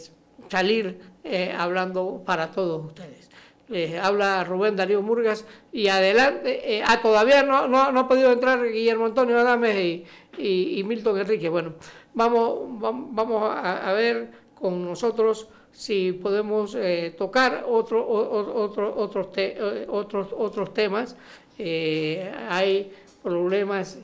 [0.51, 3.31] salir eh, hablando para todos ustedes.
[3.69, 9.07] Les habla Rubén Darío Murgas y adelante, ah, todavía no, no, ha podido entrar Guillermo
[9.07, 10.05] Antonio Adames y,
[10.37, 11.49] y, Milton Enrique.
[11.49, 11.77] Bueno,
[12.13, 19.87] vamos, vamos a, a ver con nosotros si podemos eh, tocar otro, otro, otros, eh,
[19.89, 21.17] otros, otros temas.
[21.59, 22.93] Eh, hay
[23.23, 23.99] problemas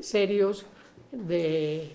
[0.00, 0.64] serios
[1.10, 1.90] de,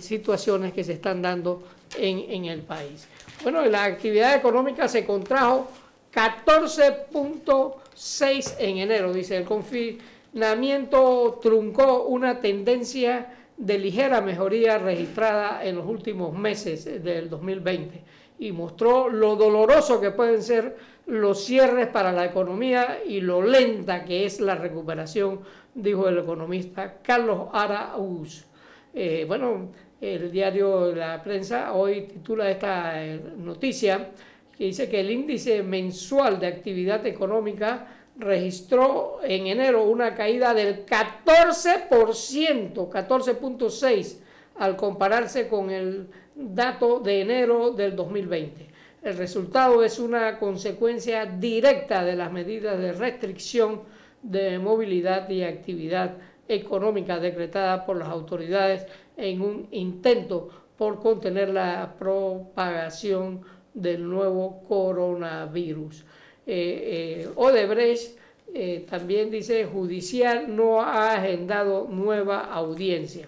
[0.00, 1.62] situaciones que se están dando
[1.98, 3.06] en, en el país.
[3.42, 5.68] Bueno, la actividad económica se contrajo
[6.12, 15.86] 14.6 en enero, dice el confinamiento truncó una tendencia de ligera mejoría registrada en los
[15.86, 18.02] últimos meses del 2020
[18.38, 20.76] y mostró lo doloroso que pueden ser
[21.06, 25.40] los cierres para la economía y lo lenta que es la recuperación,
[25.74, 28.44] dijo el economista Carlos Araúz.
[28.92, 34.10] Eh, bueno, el diario La Prensa hoy titula esta eh, noticia
[34.56, 40.86] que dice que el índice mensual de actividad económica registró en enero una caída del
[40.86, 44.18] 14%, 14.6
[44.56, 48.68] al compararse con el dato de enero del 2020.
[49.02, 53.82] El resultado es una consecuencia directa de las medidas de restricción
[54.22, 56.16] de movilidad y actividad
[56.48, 58.86] económica decretadas por las autoridades
[59.16, 63.42] en un intento por contener la propagación
[63.74, 66.04] del nuevo coronavirus.
[66.46, 68.18] Eh, eh, Odebrecht
[68.52, 73.26] eh, también dice judicial no ha agendado nueva audiencia.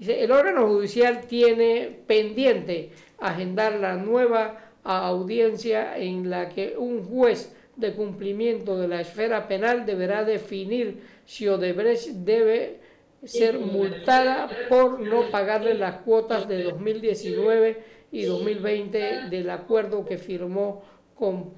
[0.00, 7.92] El órgano judicial tiene pendiente agendar la nueva audiencia en la que un juez de
[7.92, 12.80] cumplimiento de la esfera penal deberá definir si Odebrecht debe
[13.24, 20.82] ser multada por no pagarle las cuotas de 2019 y 2020 del acuerdo que firmó
[21.14, 21.54] con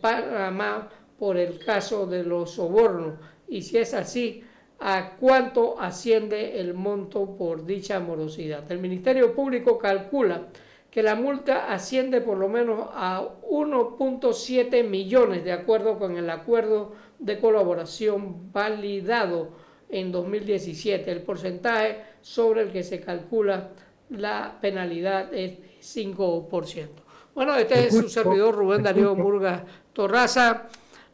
[1.19, 3.15] por el caso de los sobornos
[3.49, 4.43] y si es así,
[4.79, 8.71] a cuánto asciende el monto por dicha morosidad.
[8.71, 10.49] El Ministerio Público calcula
[10.91, 16.93] que la multa asciende por lo menos a 1.7 millones de acuerdo con el acuerdo
[17.19, 19.51] de colaboración validado
[19.89, 21.11] en 2017.
[21.11, 23.71] El porcentaje sobre el que se calcula
[24.11, 27.06] la penalidad es 5%.
[27.37, 29.63] Bueno, este es su servidor Rubén Darío Murga
[29.93, 30.69] Torraza,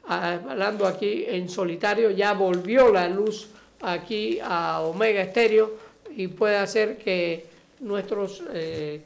[0.07, 2.13] ah, hablando aquí en solitario.
[2.13, 3.49] Ya volvió la luz
[3.81, 5.73] aquí a Omega Estéreo
[6.17, 7.47] y puede hacer que
[7.81, 9.05] nuestros eh,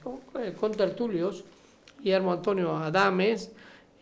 [0.61, 1.43] contertulios,
[2.03, 3.51] Guillermo Antonio Adames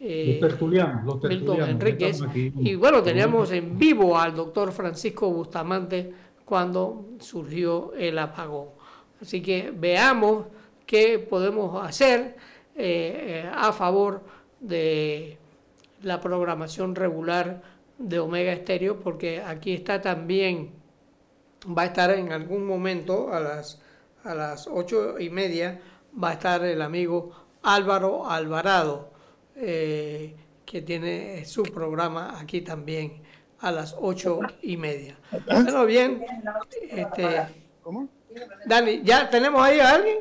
[0.01, 1.69] los tertulianos, los tertulianos.
[1.69, 2.21] Enríquez.
[2.35, 6.13] y bueno, teníamos en vivo al doctor Francisco Bustamante
[6.45, 8.71] cuando surgió el apagón.
[9.23, 10.47] Así que veamos
[10.85, 12.37] qué podemos hacer
[12.77, 14.23] eh, a favor
[14.61, 15.39] de
[16.03, 17.63] la programación regular
[17.99, 20.73] de Omega Estéreo, porque aquí está también,
[21.67, 23.81] va a estar en algún momento a las,
[24.25, 25.81] a las ocho y media,
[26.23, 29.11] va a estar el amigo Álvaro Alvarado,
[29.57, 30.35] eh,
[30.67, 33.23] que tiene su programa aquí también
[33.61, 35.17] a las ocho y media.
[35.47, 36.25] Bueno, bien,
[36.91, 37.47] este,
[37.83, 38.09] ¿Cómo?
[38.67, 40.19] Dani, ¿ya tenemos ahí a alguien?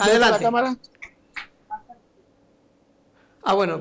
[0.00, 0.38] Adelante.
[0.38, 0.76] La cámara?
[3.48, 3.80] Ah, bueno,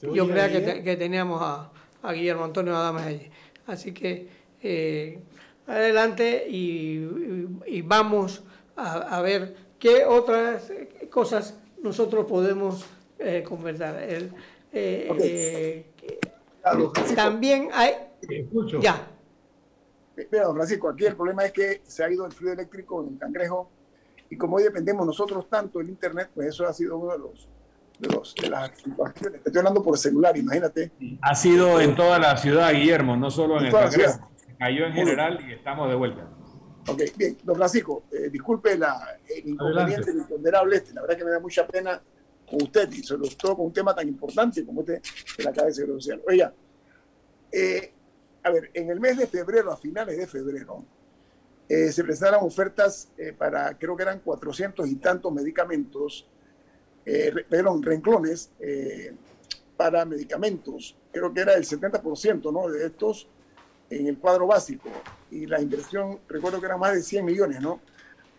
[0.00, 1.70] yo creía que, que, teníamos a,
[2.02, 3.30] a, Guillermo Antonio Adames allí.
[3.66, 4.26] Así que
[4.62, 5.18] eh,
[5.66, 7.06] adelante y,
[7.66, 8.42] y vamos
[8.76, 10.72] a, a, ver qué otras
[11.10, 12.86] cosas nosotros podemos
[13.18, 14.02] eh, conversar.
[14.02, 14.32] El,
[14.72, 15.84] eh,
[17.14, 17.92] también hay...
[18.80, 19.08] Ya.
[20.32, 23.18] Mira, don Francisco, aquí el problema es que se ha ido el fluido eléctrico en
[23.18, 23.68] Cangrejo
[24.30, 27.46] y como hoy dependemos nosotros tanto del Internet, pues eso ha sido uno de los
[28.00, 29.40] de, las situaciones.
[29.44, 30.90] Estoy hablando por celular, imagínate.
[31.20, 34.30] Ha sido en toda la ciudad, Guillermo, no solo en, el Cangrejo.
[34.58, 36.28] Cayó en general y estamos de vuelta.
[36.88, 40.94] Ok, bien, don Francisco, eh, disculpe la, el inconveniente, el imponderable este.
[40.94, 42.00] La verdad que me da mucha pena
[42.48, 45.00] con usted y sobre todo con un tema tan importante como este
[45.38, 46.22] de la cabeza social.
[46.26, 46.52] Oiga,
[47.52, 47.92] eh,
[48.42, 50.84] a ver, en el mes de febrero, a finales de febrero,
[51.68, 56.26] eh, se presentaron ofertas para, creo que eran 400 y tantos medicamentos
[57.04, 59.12] eh, perdón, renclones eh,
[59.76, 60.96] para medicamentos.
[61.12, 62.68] Creo que era el 70% ¿no?
[62.68, 63.28] de estos
[63.88, 64.88] en el cuadro básico.
[65.30, 67.80] Y la inversión, recuerdo que era más de 100 millones, ¿no?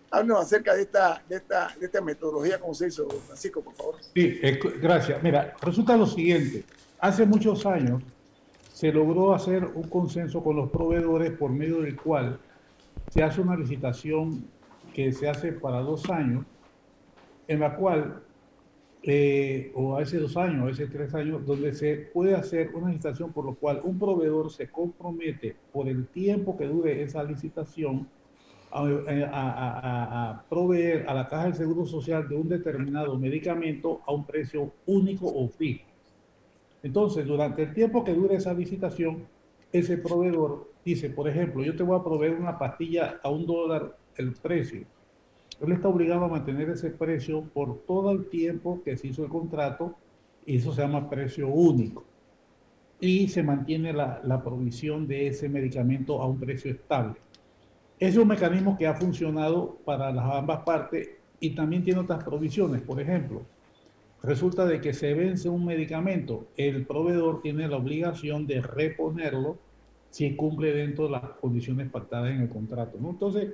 [0.09, 3.95] Háblanos acerca de esta, de esta, de esta metodología, ¿cómo se hizo, Francisco, por favor?
[4.13, 5.23] Sí, eh, gracias.
[5.23, 6.65] Mira, resulta lo siguiente.
[6.99, 8.03] Hace muchos años
[8.73, 12.39] se logró hacer un consenso con los proveedores por medio del cual
[13.09, 14.43] se hace una licitación
[14.93, 16.45] que se hace para dos años,
[17.47, 18.21] en la cual
[19.03, 23.45] eh, o hace dos años, hace tres años, donde se puede hacer una licitación por
[23.45, 28.07] lo cual un proveedor se compromete por el tiempo que dure esa licitación
[28.69, 28.85] a,
[29.33, 34.71] a, proveer a la Caja del Seguro Social de un determinado medicamento a un precio
[34.85, 35.83] único o fijo.
[36.83, 39.25] Entonces, durante el tiempo que dure esa licitación,
[39.73, 43.97] ese proveedor dice, por ejemplo, yo te voy a proveer una pastilla a un dólar
[44.15, 44.85] el precio
[45.61, 49.29] él está obligado a mantener ese precio por todo el tiempo que se hizo el
[49.29, 49.95] contrato
[50.45, 52.03] y eso se llama precio único.
[52.99, 57.15] Y se mantiene la, provisión de ese medicamento a un precio estable.
[57.99, 61.09] Es un mecanismo que ha funcionado para las ambas partes
[61.39, 62.81] y también tiene otras provisiones.
[62.81, 63.43] Por ejemplo,
[64.23, 69.57] resulta de que se vence un medicamento, el proveedor tiene la obligación de reponerlo
[70.09, 72.97] si cumple dentro de las condiciones pactadas en el contrato.
[72.97, 73.53] Entonces,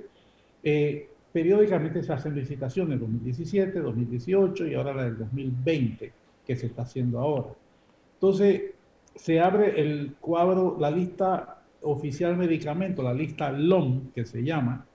[0.62, 6.12] eh, periódicamente se hacen licitaciones, 2017, 2018 y ahora la del 2020,
[6.46, 7.48] que se está haciendo ahora.
[8.14, 8.72] Entonces,
[9.14, 14.86] se abre el cuadro, la lista oficial medicamento, la lista LOM, que se llama,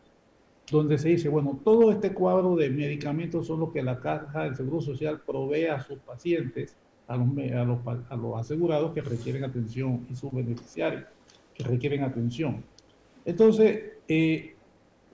[0.71, 4.55] donde se dice, bueno, todo este cuadro de medicamentos son los que la Caja del
[4.55, 6.75] Seguro Social provee a sus pacientes,
[7.07, 7.27] a los,
[8.09, 11.03] a los, asegurados que requieren atención y sus beneficiarios
[11.53, 12.63] que requieren atención.
[13.25, 14.55] Entonces, eh,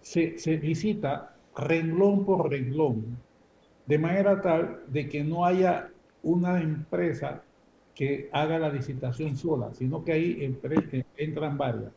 [0.01, 3.17] se, visita renglón por renglón,
[3.85, 5.89] de manera tal de que no haya
[6.23, 7.43] una empresa
[7.95, 11.91] que haga la licitación sola, sino que ahí eh, entran varias.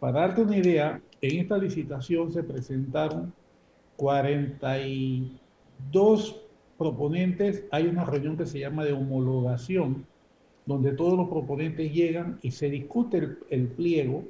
[0.00, 3.32] Para darte una idea, en esta licitación se presentaron
[3.96, 6.42] 42
[6.76, 7.64] proponentes.
[7.70, 10.04] Hay una reunión que se llama de homologación,
[10.66, 14.24] donde todos los proponentes llegan y se discute el pliego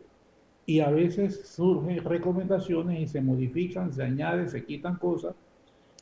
[0.66, 5.34] y a veces surgen recomendaciones y se modifican, se añaden, se quitan cosas.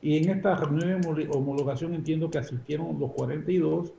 [0.00, 3.92] Y en esta reunión de homologación entiendo que asistieron los 42,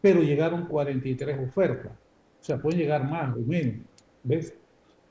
[0.00, 1.92] pero llegaron 43 ofertas.
[2.40, 3.76] O sea, pueden llegar más o menos.
[4.24, 4.52] ¿Ves?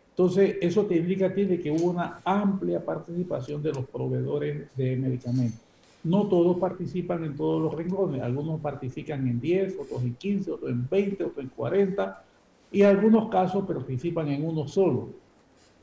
[0.10, 4.68] Entonces, eso te indica a ti de que hubo una amplia participación de los proveedores
[4.76, 5.62] de medicamentos.
[6.04, 8.22] No todos participan en todos los renglones.
[8.22, 12.24] Algunos participan en 10, otros en 15, otros en 20, otros en 40
[12.72, 15.10] y algunos casos participan en uno solo.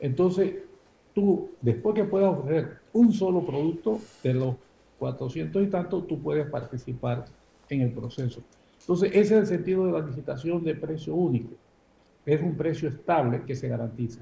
[0.01, 0.57] Entonces,
[1.14, 4.55] tú, después que puedas ofrecer un solo producto de los
[4.99, 7.24] 400 y tanto, tú puedes participar
[7.68, 8.43] en el proceso.
[8.80, 11.51] Entonces, ese es el sentido de la licitación de precio único.
[12.26, 14.20] Es un precio estable que se garantiza.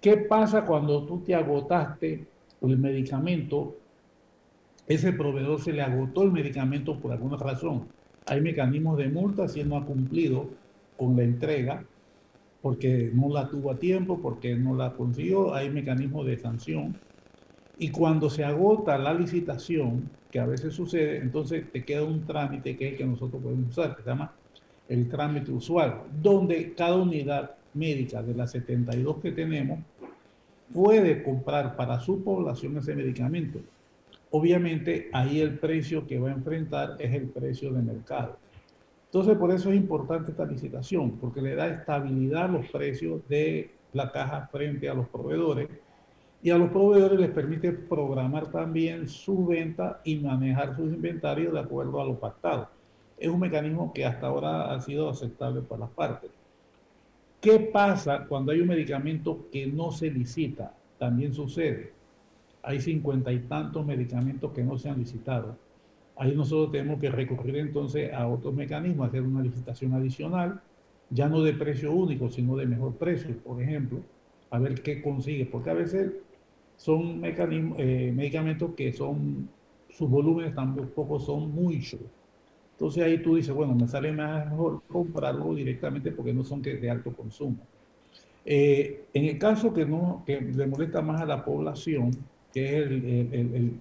[0.00, 2.26] ¿Qué pasa cuando tú te agotaste
[2.60, 3.76] el medicamento?
[4.86, 7.88] Ese proveedor se le agotó el medicamento por alguna razón.
[8.26, 10.48] hay mecanismos de multa si no ha cumplido
[10.96, 11.84] con la entrega,
[12.62, 16.98] porque no la tuvo a tiempo, porque no la consiguió, hay mecanismos de sanción.
[17.78, 22.76] Y cuando se agota la licitación, que a veces sucede, entonces te queda un trámite
[22.76, 24.32] que es el que nosotros podemos usar, que se llama
[24.88, 29.80] el trámite usual, donde cada unidad médica de las 72 que tenemos
[30.72, 33.60] puede comprar para su población ese medicamento.
[34.30, 38.36] Obviamente ahí el precio que va a enfrentar es el precio de mercado.
[39.14, 43.70] Entonces por eso es importante esta licitación, porque le da estabilidad a los precios de
[43.92, 45.68] la caja frente a los proveedores
[46.42, 51.60] y a los proveedores les permite programar también su venta y manejar sus inventarios de
[51.60, 52.68] acuerdo a lo pactado.
[53.16, 56.32] Es un mecanismo que hasta ahora ha sido aceptable para las partes.
[57.40, 60.74] ¿Qué pasa cuando hay un medicamento que no se licita?
[60.98, 61.92] También sucede.
[62.64, 65.56] Hay cincuenta y tantos medicamentos que no se han licitado.
[66.16, 70.60] Ahí nosotros tenemos que recurrir entonces a otros mecanismos, hacer una licitación adicional,
[71.10, 74.00] ya no de precio único, sino de mejor precio, por ejemplo,
[74.50, 76.12] a ver qué consigue, porque a veces
[76.76, 79.48] son eh, medicamentos que son,
[79.90, 82.00] sus volúmenes tampoco son muchos
[82.74, 87.12] entonces ahí tú dices, bueno, me sale mejor comprarlo directamente porque no son de alto
[87.12, 87.56] consumo.
[88.44, 92.10] Eh, en el caso que, no, que le molesta más a la población,
[92.54, 93.80] que es el,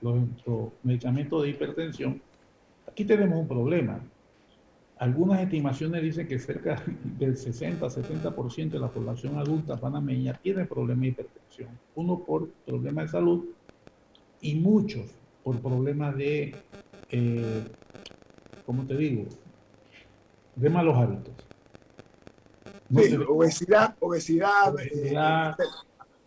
[0.00, 2.22] los, medicamentos de hipertensión,
[2.88, 4.00] aquí tenemos un problema.
[4.98, 6.80] Algunas estimaciones dicen que cerca
[7.18, 11.68] del 60-70% de la población adulta panameña tiene problemas de hipertensión.
[11.96, 13.44] Uno por problemas de salud
[14.40, 15.10] y muchos
[15.42, 16.54] por problemas de
[17.10, 17.64] eh,
[18.64, 19.24] como te digo,
[20.56, 21.34] de malos hábitos.
[23.28, 25.14] obesidad, obesidad, eh,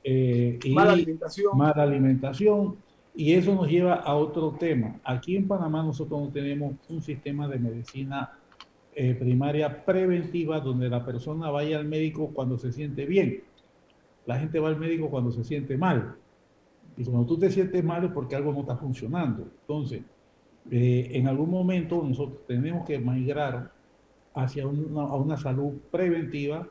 [0.10, 1.58] eh, mala alimentación.
[1.58, 2.78] Mala alimentación.
[3.14, 4.96] Y eso nos lleva a otro tema.
[5.04, 8.32] Aquí en Panamá nosotros no tenemos un sistema de medicina
[8.96, 13.44] eh, primaria preventiva donde la persona vaya al médico cuando se siente bien.
[14.26, 16.16] La gente va al médico cuando se siente mal.
[16.96, 19.50] Y cuando tú te sientes mal es porque algo no está funcionando.
[19.62, 20.04] Entonces,
[20.72, 23.72] eh, en algún momento nosotros tenemos que migrar
[24.36, 26.70] hacia una, a una salud preventiva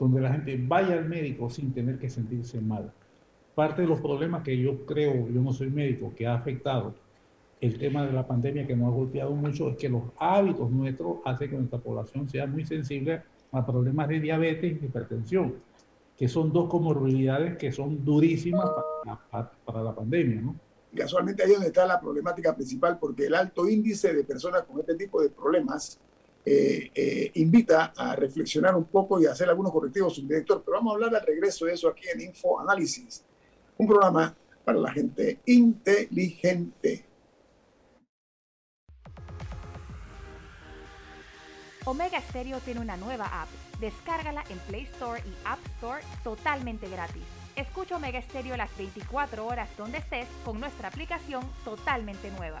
[0.00, 2.90] donde la gente vaya al médico sin tener que sentirse mal.
[3.54, 6.94] Parte de los problemas que yo creo, yo no soy médico, que ha afectado
[7.60, 11.18] el tema de la pandemia que nos ha golpeado mucho es que los hábitos nuestros
[11.26, 13.22] hacen que nuestra población sea muy sensible
[13.52, 15.56] a problemas de diabetes y hipertensión,
[16.16, 18.66] que son dos comorbilidades que son durísimas
[19.30, 20.56] para, la pandemia, ¿no?
[20.96, 24.80] casualmente ahí es donde está la problemática principal, porque el alto índice de personas con
[24.80, 26.00] este tipo de problemas
[26.44, 30.62] eh, eh, invita a reflexionar un poco y a hacer algunos correctivos, subdirector.
[30.64, 33.24] Pero vamos a hablar al regreso de eso aquí en Info Análisis,
[33.76, 34.34] un programa
[34.64, 37.04] para la gente inteligente.
[41.84, 43.48] Omega Stereo tiene una nueva app.
[43.80, 47.22] Descárgala en Play Store y App Store totalmente gratis.
[47.56, 52.60] Escucha Omega Stereo las 24 horas donde estés con nuestra aplicación totalmente nueva.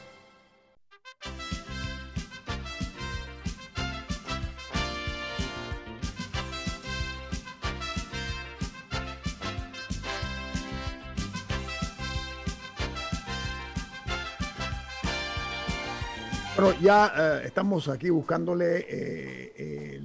[16.55, 20.01] Bueno, ya eh, estamos aquí buscándole eh,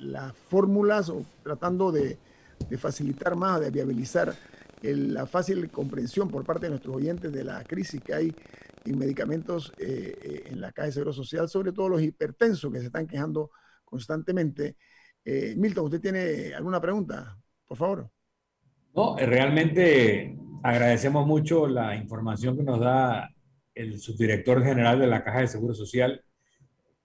[0.00, 2.16] las fórmulas o tratando de
[2.78, 4.34] facilitar más, de viabilizar
[4.82, 8.34] la fácil comprensión por parte de nuestros oyentes de la crisis que hay
[8.84, 12.86] en medicamentos eh, en la Caja de Seguro Social, sobre todo los hipertensos que se
[12.86, 13.50] están quejando
[13.84, 14.76] constantemente.
[15.24, 17.38] Milton, ¿usted tiene alguna pregunta?
[17.68, 18.10] Por favor.
[18.94, 23.28] No, realmente agradecemos mucho la información que nos da
[23.74, 26.24] el subdirector general de la Caja de Seguro Social.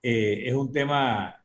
[0.01, 1.43] es un tema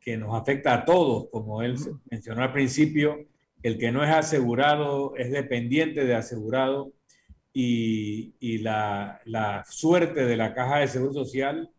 [0.00, 1.76] que nos afecta a todos, como él
[2.10, 3.26] mencionó al principio
[3.64, 6.92] el que no es asegurado es dependiente de asegurado
[7.50, 11.70] y, la, suerte de la caja de seguro social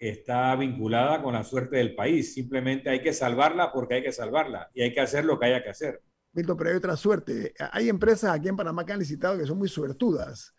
[0.00, 2.34] está vinculada con la suerte del país.
[2.34, 5.62] Simplemente hay que salvarla porque hay que salvarla y hay que hacer lo que haya
[5.62, 6.02] que hacer.
[6.32, 7.54] Milton, pero hay otra suerte.
[7.70, 10.56] Hay empresas aquí en Panamá que han licitado que son muy suertudas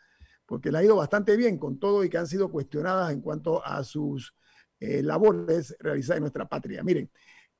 [0.50, 3.66] porque le ha ido bastante bien con todo y que han sido cuestionadas en cuanto
[3.66, 4.36] a sus
[4.80, 6.84] eh, labores realizadas en nuestra patria.
[6.84, 7.10] Miren,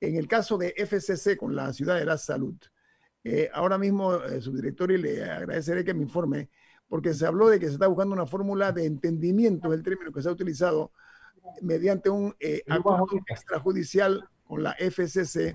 [0.02, 2.56] en el caso de FCC con la Ciudad de la Salud,
[3.24, 6.50] eh, ahora mismo, eh, subdirector, y le agradeceré que me informe,
[6.88, 10.22] porque se habló de que se está buscando una fórmula de entendimiento del término que
[10.22, 10.92] se ha utilizado
[11.62, 15.54] mediante un eh, acuerdo extrajudicial con la FCC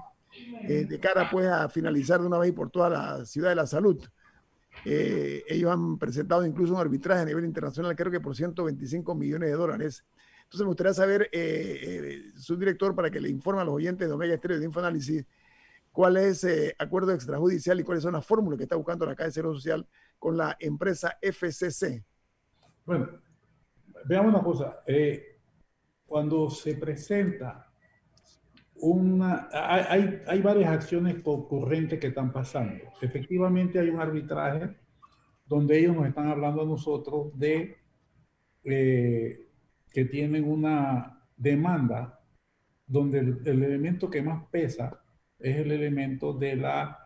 [0.67, 3.67] eh, de cara pues a finalizar de una vez por toda la ciudad de la
[3.67, 4.03] salud.
[4.85, 9.51] Eh, ellos han presentado incluso un arbitraje a nivel internacional, creo que por 125 millones
[9.51, 10.05] de dólares.
[10.45, 11.31] Entonces me gustaría saber,
[12.37, 15.27] su director, para que le informe a los oyentes de Omega Estéreo de Infoanálisis,
[15.91, 19.29] cuál es ese acuerdo extrajudicial y cuáles son las fórmulas que está buscando la Caja
[19.29, 19.87] de Seguro Social
[20.19, 22.05] con la empresa FCC.
[22.85, 23.09] Bueno,
[24.05, 24.83] veamos una cosa.
[26.07, 27.74] cuando se presenta
[28.85, 32.85] una, hay, hay varias acciones concurrentes que están pasando.
[33.01, 34.77] Efectivamente hay un arbitraje
[35.47, 37.77] donde ellos nos están hablando a nosotros de
[38.65, 39.49] eh,
[39.91, 42.21] que tienen una demanda
[42.87, 45.01] donde el, elemento que más pesa
[45.39, 46.99] es el elemento de la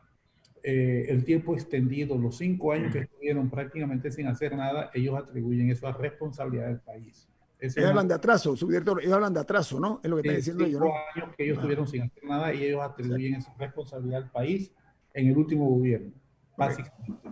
[0.64, 5.70] eh, el tiempo extendido, los cinco años que estuvieron prácticamente sin hacer nada, ellos atribuyen
[5.70, 7.28] eso a responsabilidad del país.
[7.60, 10.00] Ellos hablan de atraso, subdirector, ellos hablan de atraso, ¿no?
[10.02, 10.92] Es lo que está diciendo ellos, ¿no?
[11.14, 14.72] años que ellos estuvieron sin hacer nada y ellos atribuyen esa responsabilidad al país
[15.14, 16.12] en el último gobierno,
[16.56, 17.28] básicamente.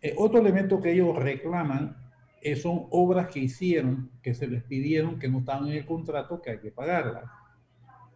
[0.00, 1.96] Eh, otro elemento que ellos reclaman
[2.40, 6.40] eh, son obras que hicieron, que se les pidieron, que no estaban en el contrato,
[6.40, 7.24] que hay que pagarlas.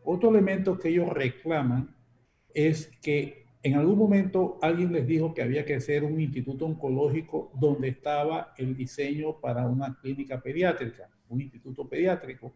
[0.04, 1.94] Otro elemento que ellos reclaman
[2.54, 7.50] es que en algún momento alguien les dijo que había que hacer un instituto oncológico
[7.58, 12.52] donde estaba el diseño para una clínica pediátrica, un instituto pediátrico.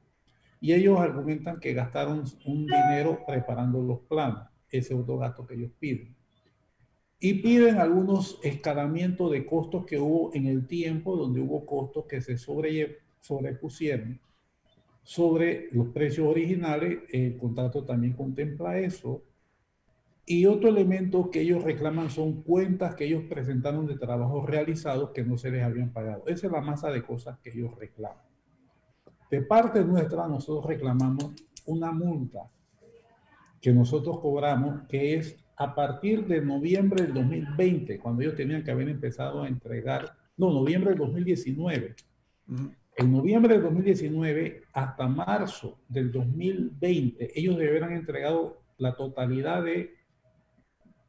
[0.60, 5.72] Y ellos argumentan que gastaron un dinero preparando los planos, ese otro gasto que ellos
[5.78, 6.14] piden.
[7.18, 12.20] Y piden algunos escalamientos de costos que hubo en el tiempo, donde hubo costos que
[12.20, 14.20] se sobre, sobrepusieron
[15.02, 17.00] sobre los precios originales.
[17.10, 19.22] El contrato también contempla eso
[20.24, 25.24] y otro elemento que ellos reclaman son cuentas que ellos presentaron de trabajos realizados que
[25.24, 26.24] no se les habían pagado.
[26.26, 28.31] Esa es la masa de cosas que ellos reclaman.
[29.32, 31.32] De parte nuestra, nosotros reclamamos
[31.64, 32.50] una multa
[33.62, 38.70] que nosotros cobramos, que es a partir de noviembre del 2020, cuando ellos tenían que
[38.70, 41.94] haber empezado a entregar, no, noviembre del 2019.
[42.98, 49.94] En noviembre del 2019 hasta marzo del 2020, ellos deberán entregado la totalidad de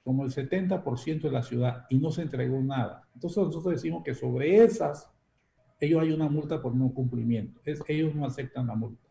[0.02, 3.06] como el 70% de la ciudad y no se entregó nada.
[3.16, 5.13] Entonces nosotros decimos que sobre esas,
[5.84, 7.60] ellos hay una multa por no cumplimiento.
[7.66, 9.02] Es, ellos no aceptan la multa.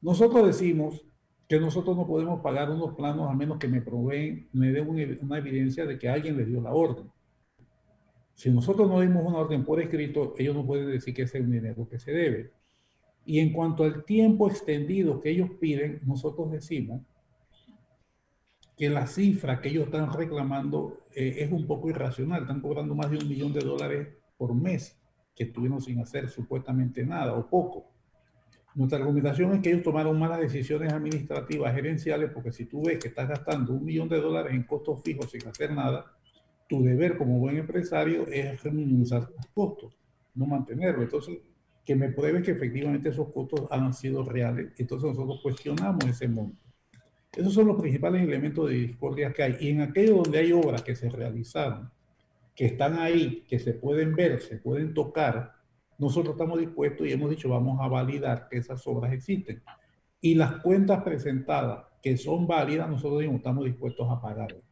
[0.00, 1.04] Nosotros decimos
[1.48, 5.38] que nosotros no podemos pagar unos planos a menos que me proveen, me den una,
[5.38, 7.10] evidencia de que alguien les dio la orden.
[8.34, 11.44] Si nosotros no dimos una orden por escrito, ellos no pueden decir que ese es
[11.44, 12.50] un dinero que se debe.
[13.26, 17.02] Y en cuanto al tiempo extendido que ellos piden, nosotros decimos
[18.76, 22.42] que la cifra que ellos están reclamando eh, es un poco irracional.
[22.42, 24.08] Están cobrando más de un millón de dólares
[24.38, 25.01] por mes
[25.34, 27.90] que estuvieron sin hacer supuestamente nada o poco.
[28.74, 33.08] Nuestra argumentación es que ellos tomaron malas decisiones administrativas, gerenciales, porque si tú ves que
[33.08, 36.06] estás gastando un millón de dólares en costos fijos sin hacer nada,
[36.68, 39.94] tu deber como buen empresario es minimizar los costos,
[40.34, 41.02] no mantenerlo.
[41.02, 41.38] Entonces,
[41.84, 44.72] que me pruebes que efectivamente esos costos han sido reales.
[44.78, 46.62] Entonces nosotros cuestionamos ese monto.
[47.36, 49.56] Esos son los principales elementos de discordia que hay.
[49.60, 51.90] Y en aquello donde hay obras que se realizaron,
[52.54, 55.52] que están ahí, que se pueden ver, se pueden tocar,
[55.98, 59.62] nosotros estamos dispuestos y hemos dicho vamos a validar que esas obras existen.
[60.20, 64.62] Y las cuentas presentadas que son válidas, nosotros estamos dispuestos a pagarlas.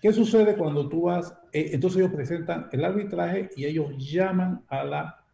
[0.00, 1.36] ¿Qué sucede cuando tú vas?
[1.52, 5.24] Eh, entonces ellos presentan el arbitraje y ellos llaman a la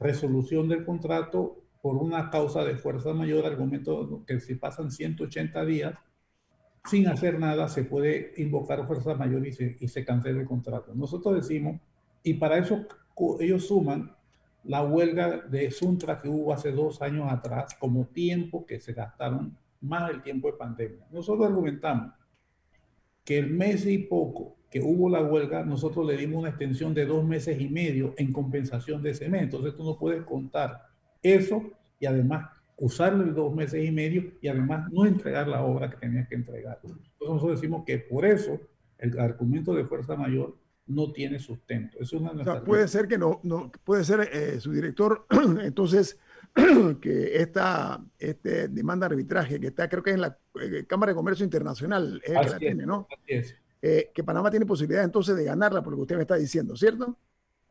[0.00, 5.94] resolución del contrato por una causa de fuerza mayor, argumento que si pasan 180 días
[6.84, 10.94] sin hacer nada, se puede invocar fuerza mayor y se, cancela el contrato.
[10.94, 11.80] Nosotros decimos,
[12.22, 12.86] y para eso
[13.40, 14.14] ellos suman
[14.64, 19.56] la huelga de Suntra que hubo hace dos años atrás como tiempo que se gastaron
[19.80, 21.06] más del tiempo de pandemia.
[21.10, 22.12] Nosotros argumentamos
[23.24, 27.06] que el mes y poco que hubo la huelga, nosotros le dimos una extensión de
[27.06, 29.42] dos meses y medio en compensación de ese mes.
[29.42, 30.86] Entonces tú no puedes contar
[31.22, 31.62] eso
[32.00, 35.96] y además usarlo en dos meses y medio y además no entregar la obra que
[35.96, 36.80] tenía que entregar.
[36.82, 38.60] Entonces nosotros decimos que por eso
[38.98, 40.56] el argumento de fuerza mayor
[40.86, 41.98] no tiene sustento.
[42.00, 45.26] Es una o sea, puede ser que no, no puede ser eh, su director,
[45.62, 46.18] entonces
[47.00, 51.12] que esta este demanda de arbitraje que está creo que es en la eh, Cámara
[51.12, 53.08] de Comercio Internacional es que la ¿no?
[53.86, 56.76] Eh, que Panamá tiene posibilidad entonces de ganarla por lo que usted me está diciendo,
[56.76, 57.18] ¿cierto?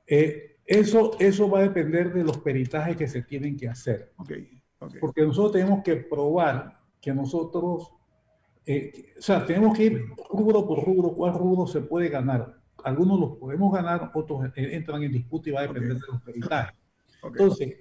[0.05, 4.13] Eh, eso, eso va a depender de los peritajes que se tienen que hacer.
[4.17, 4.61] Okay,
[4.99, 7.91] Porque nosotros tenemos que probar que nosotros,
[8.65, 12.57] eh, o sea, tenemos que ir rubro por rubro, cuál rubro se puede ganar.
[12.83, 16.79] Algunos los podemos ganar, otros entran en disputa y va a depender de los peritajes.
[17.23, 17.77] Entonces,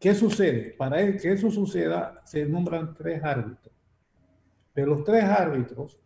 [0.00, 0.74] ¿qué sucede?
[0.76, 3.74] Para que eso suceda, se nombran tres árbitros.
[4.74, 5.98] De los tres árbitros,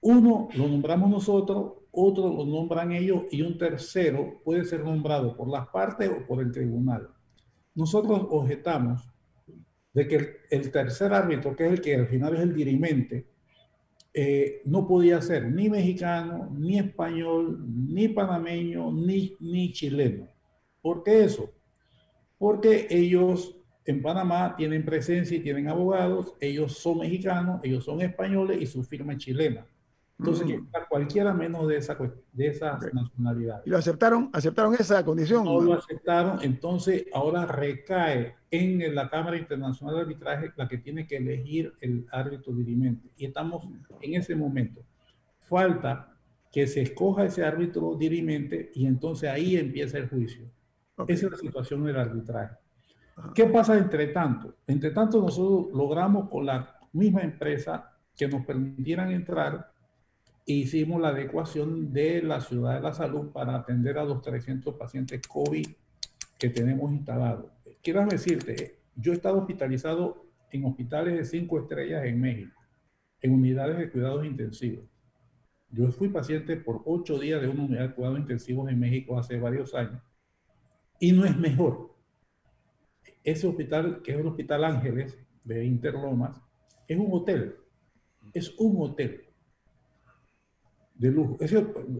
[0.00, 5.48] uno lo nombramos nosotros, otro lo nombran ellos y un tercero puede ser nombrado por
[5.48, 7.08] las partes o por el tribunal.
[7.74, 9.08] Nosotros objetamos
[9.98, 13.26] de que el, tercer árbitro, que es el que al final es el dirimente,
[14.14, 17.58] eh, no podía ser ni mexicano, ni español,
[17.92, 20.28] ni panameño, ni, ni chileno.
[20.80, 21.52] ¿Por qué eso?
[22.38, 28.62] Porque ellos en Panamá tienen presencia y tienen abogados, ellos son mexicanos, ellos son españoles
[28.62, 29.66] y su firma es chilena.
[30.18, 30.66] Entonces, mm.
[30.88, 31.96] cualquiera menos de esa,
[32.32, 33.62] de esa nacionalidad.
[33.64, 34.30] ¿Y lo aceptaron?
[34.32, 35.44] ¿Aceptaron esa condición?
[35.44, 41.06] No lo aceptaron, entonces ahora recae en la Cámara Internacional de Arbitraje la que tiene
[41.06, 43.10] que elegir el árbitro dirimente.
[43.16, 43.64] Y estamos
[44.00, 44.82] en ese momento.
[45.38, 46.16] Falta
[46.50, 50.50] que se escoja ese árbitro dirimente y entonces ahí empieza el juicio.
[51.06, 52.56] Esa es la situación del arbitraje.
[53.34, 54.56] ¿Qué pasa entre tanto?
[54.66, 59.70] Entre tanto, nosotros logramos con la misma empresa que nos permitieran entrar
[60.54, 65.20] hicimos la adecuación de la ciudad de la salud para atender a los 300 pacientes
[65.28, 65.66] COVID
[66.38, 67.52] que tenemos instalados.
[67.82, 72.58] Quiero decirte, yo he estado hospitalizado en hospitales de cinco estrellas en México,
[73.20, 74.86] en unidades de cuidados intensivos.
[75.70, 79.38] Yo fui paciente por ocho días de una unidad de cuidados intensivos en México hace
[79.38, 80.00] varios años
[80.98, 81.94] y no es mejor.
[83.22, 86.40] Ese hospital, que es el Hospital Ángeles de Interlomas,
[86.86, 87.56] es un hotel.
[88.32, 89.27] Es un hotel
[90.98, 91.38] de lujo.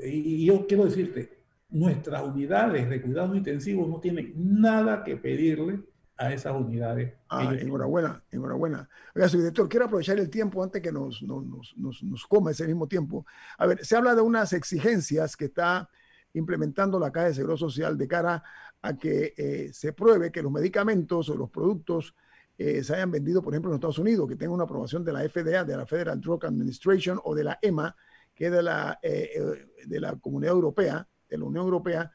[0.03, 1.39] y yo quiero decirte,
[1.71, 5.81] nuestras unidades de cuidados intensivos no tienen nada que pedirle
[6.17, 7.15] a esas unidades.
[7.29, 8.89] Ah, enhorabuena, enhorabuena.
[9.15, 12.67] Oiga, señor director, quiero aprovechar el tiempo antes que nos, nos, nos, nos, coma ese
[12.67, 13.25] mismo tiempo.
[13.57, 15.89] A ver, se habla de unas exigencias que está
[16.35, 18.43] implementando la Caja de Seguro Social de cara
[18.83, 22.15] a que eh, se pruebe que los medicamentos o los productos
[22.57, 25.21] eh, se hayan vendido, por ejemplo, en Estados Unidos, que tengan una aprobación de la
[25.29, 27.95] FDA, de la Federal Drug Administration o de la EMA,
[28.39, 32.12] que es de la, eh, eh, de la Comunidad Europea, de la Unión Europea,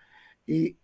[0.47, 0.80] y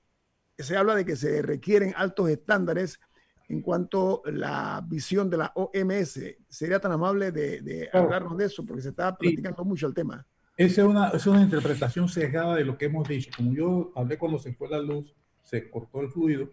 [0.58, 3.00] se habla de que se requieren altos estándares
[3.48, 6.20] en cuanto a la visión de la OMS.
[6.50, 8.66] ¿Sería tan amable de, hablarnos de eso?
[8.66, 10.28] Porque se está platicando mucho el tema.
[10.58, 13.32] Esa es una, es una interpretación sesgada de lo que hemos dicho.
[13.36, 16.50] Como yo hablé cuando se fue la luz, se cortó el fluido.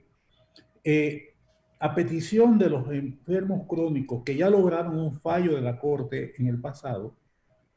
[0.84, 1.34] Eh,
[1.80, 6.46] a petición de los enfermos crónicos que ya lograron un fallo de la Corte en
[6.46, 7.16] el pasado,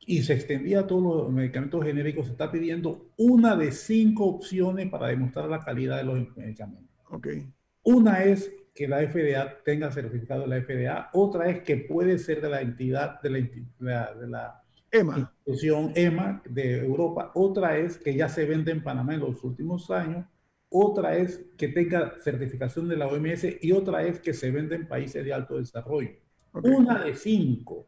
[0.09, 4.89] y se extendía a todos los medicamentos genéricos, se está pidiendo una de cinco opciones
[4.89, 6.89] para demostrar la calidad de los medicamentos.
[7.11, 7.47] Okay.
[7.83, 12.41] Una es que la FDA tenga certificado de la FDA, otra es que puede ser
[12.41, 15.31] de la entidad de la, de la EMA.
[15.45, 19.91] institución EMA de Europa, otra es que ya se vende en Panamá en los últimos
[19.91, 20.25] años,
[20.69, 24.87] otra es que tenga certificación de la OMS y otra es que se vende en
[24.87, 26.09] países de alto desarrollo.
[26.51, 27.85] Una de cinco.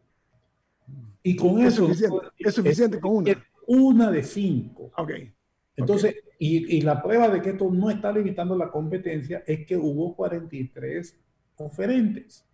[1.24, 1.90] Y con eso...
[2.38, 3.46] Es suficiente, con una.
[3.68, 4.92] Una de cinco.
[4.98, 5.12] Ok.
[5.76, 9.78] Entonces, Y, y, la prueba de que esto no está limitando la competencia es que
[9.78, 11.16] hubo 43
[11.58, 12.46] oferentes.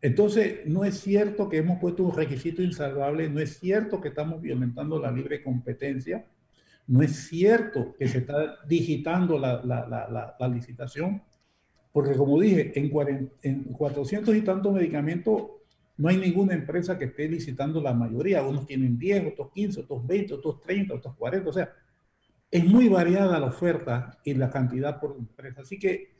[0.00, 4.40] Entonces, no es cierto que hemos puesto un requisito insalvable, no es cierto que estamos
[4.40, 6.24] violentando la libre competencia,
[6.86, 11.22] no es cierto que se está digitando la, la, la, la licitación,
[11.90, 15.42] porque como dije, en, en 400 y tantos medicamentos
[15.96, 18.42] no hay ninguna empresa que esté licitando la mayoría.
[18.42, 21.50] Unos tienen 10, otros 15, otros 20, otros 30, otros 40.
[21.50, 21.72] O sea,
[22.50, 25.62] es muy variada la oferta y la cantidad por empresa.
[25.62, 26.14] Así que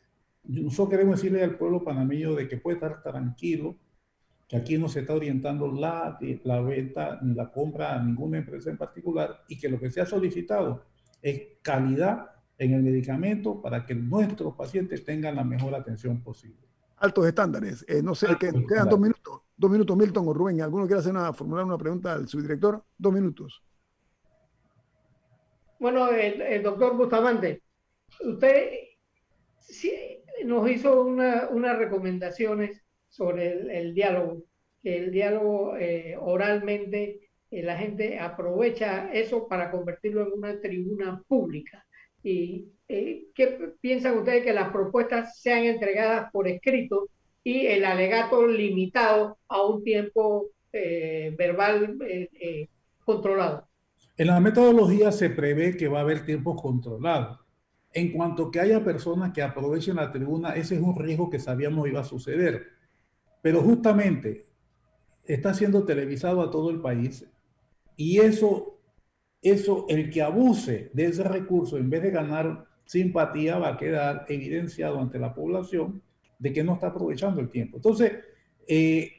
[0.44, 3.76] nosotros queremos decirle al pueblo panameño de que puede estar tranquilo,
[4.48, 8.70] que aquí no se está orientando la, la venta ni la compra a ninguna empresa
[8.70, 10.84] en particular y que lo que se ha solicitado
[11.22, 16.68] es calidad en el medicamento para que nuestros pacientes tengan la mejor atención posible.
[16.98, 17.84] Altos estándares.
[17.88, 19.43] Eh, no sé, que quedan dos minutos.
[19.56, 20.60] Dos minutos, Milton o Rubén.
[20.60, 22.82] ¿Alguno quiere hacer una, formular una pregunta al subdirector?
[22.98, 23.62] Dos minutos.
[25.78, 27.62] Bueno, el, doctor Bustamante,
[28.20, 28.70] usted
[30.44, 34.42] nos hizo unas recomendaciones sobre el, diálogo,
[34.82, 41.22] que el diálogo eh, oralmente, eh, la gente aprovecha eso para convertirlo en una tribuna
[41.28, 41.84] pública.
[42.22, 47.08] ¿Y eh, qué piensan ustedes que las propuestas sean entregadas por escrito
[47.44, 52.68] y el alegato limitado a un tiempo eh, verbal eh, eh,
[53.04, 53.68] controlado.
[54.16, 57.38] En la metodología se prevé que va a haber tiempos controlados.
[57.92, 61.86] en cuanto que haya personas que aprovechen la tribuna, ese es un riesgo que sabíamos
[61.86, 62.66] iba a suceder.
[63.40, 64.46] Pero justamente
[65.24, 67.24] está siendo televisado a todo el país
[67.96, 68.80] y eso,
[69.42, 74.26] eso, el que abuse de ese recurso en vez de ganar simpatía va a quedar
[74.28, 76.02] evidenciado ante la población
[76.38, 77.76] de que no está aprovechando el tiempo.
[77.76, 78.12] Entonces,
[78.66, 79.10] eh,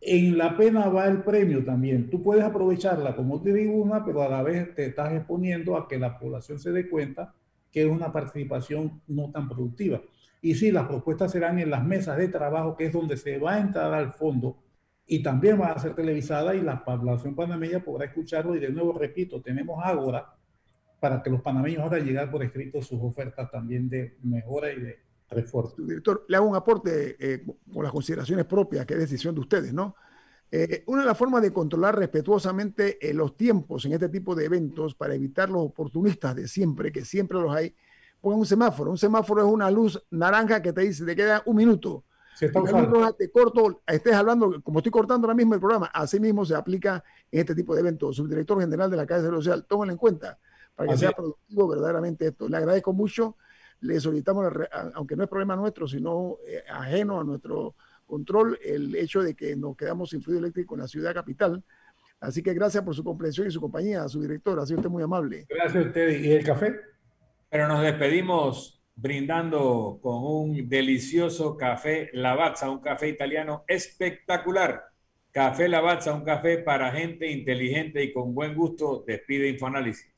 [0.00, 2.10] en la pena va el premio también.
[2.10, 6.18] Tú puedes aprovecharla como tribuna, pero a la vez te estás exponiendo a que la
[6.18, 7.34] población se dé cuenta
[7.72, 10.00] que es una participación no tan productiva.
[10.40, 13.54] Y sí, las propuestas serán en las mesas de trabajo, que es donde se va
[13.54, 14.58] a entrar al fondo
[15.06, 18.56] y también va a ser televisada y la población panameña podrá escucharlo.
[18.56, 20.34] Y de nuevo, repito, tenemos ahora
[21.00, 25.05] para que los panameños hagan llegar por escrito sus ofertas también de mejora y de.
[25.76, 29.72] Director, le hago un aporte eh, con las consideraciones propias, que es decisión de ustedes,
[29.72, 29.96] ¿no?
[30.50, 34.44] Eh, una de las formas de controlar respetuosamente eh, los tiempos en este tipo de
[34.44, 37.74] eventos para evitar los oportunistas de siempre, que siempre los hay,
[38.20, 38.90] pongan un semáforo.
[38.92, 42.04] Un semáforo es una luz naranja que te dice, te queda un minuto.
[42.36, 43.12] Se está usando.
[43.14, 47.02] te corto, estés hablando, como estoy cortando ahora mismo el programa, así mismo se aplica
[47.32, 48.14] en este tipo de eventos.
[48.16, 50.38] Subdirector general de la Calle Social, tómenlo en cuenta
[50.76, 52.48] para que sea productivo verdaderamente esto.
[52.48, 53.36] Le agradezco mucho,
[53.80, 54.52] le solicitamos,
[54.94, 57.74] aunque no es problema nuestro, sino eh, ajeno a nuestro
[58.06, 61.62] control, el hecho de que nos quedamos sin fluido eléctrico en la ciudad capital.
[62.20, 65.02] Así que gracias por su comprensión y su compañía, su director, ha sido usted muy
[65.02, 65.46] amable.
[65.48, 66.20] Gracias a usted.
[66.20, 66.80] ¿Y el café?
[67.50, 74.84] Pero nos despedimos brindando con un delicioso café Lavazza, un café italiano espectacular.
[75.30, 79.04] Café Lavazza, un café para gente inteligente y con buen gusto.
[79.06, 80.10] Despide Infoanálisis.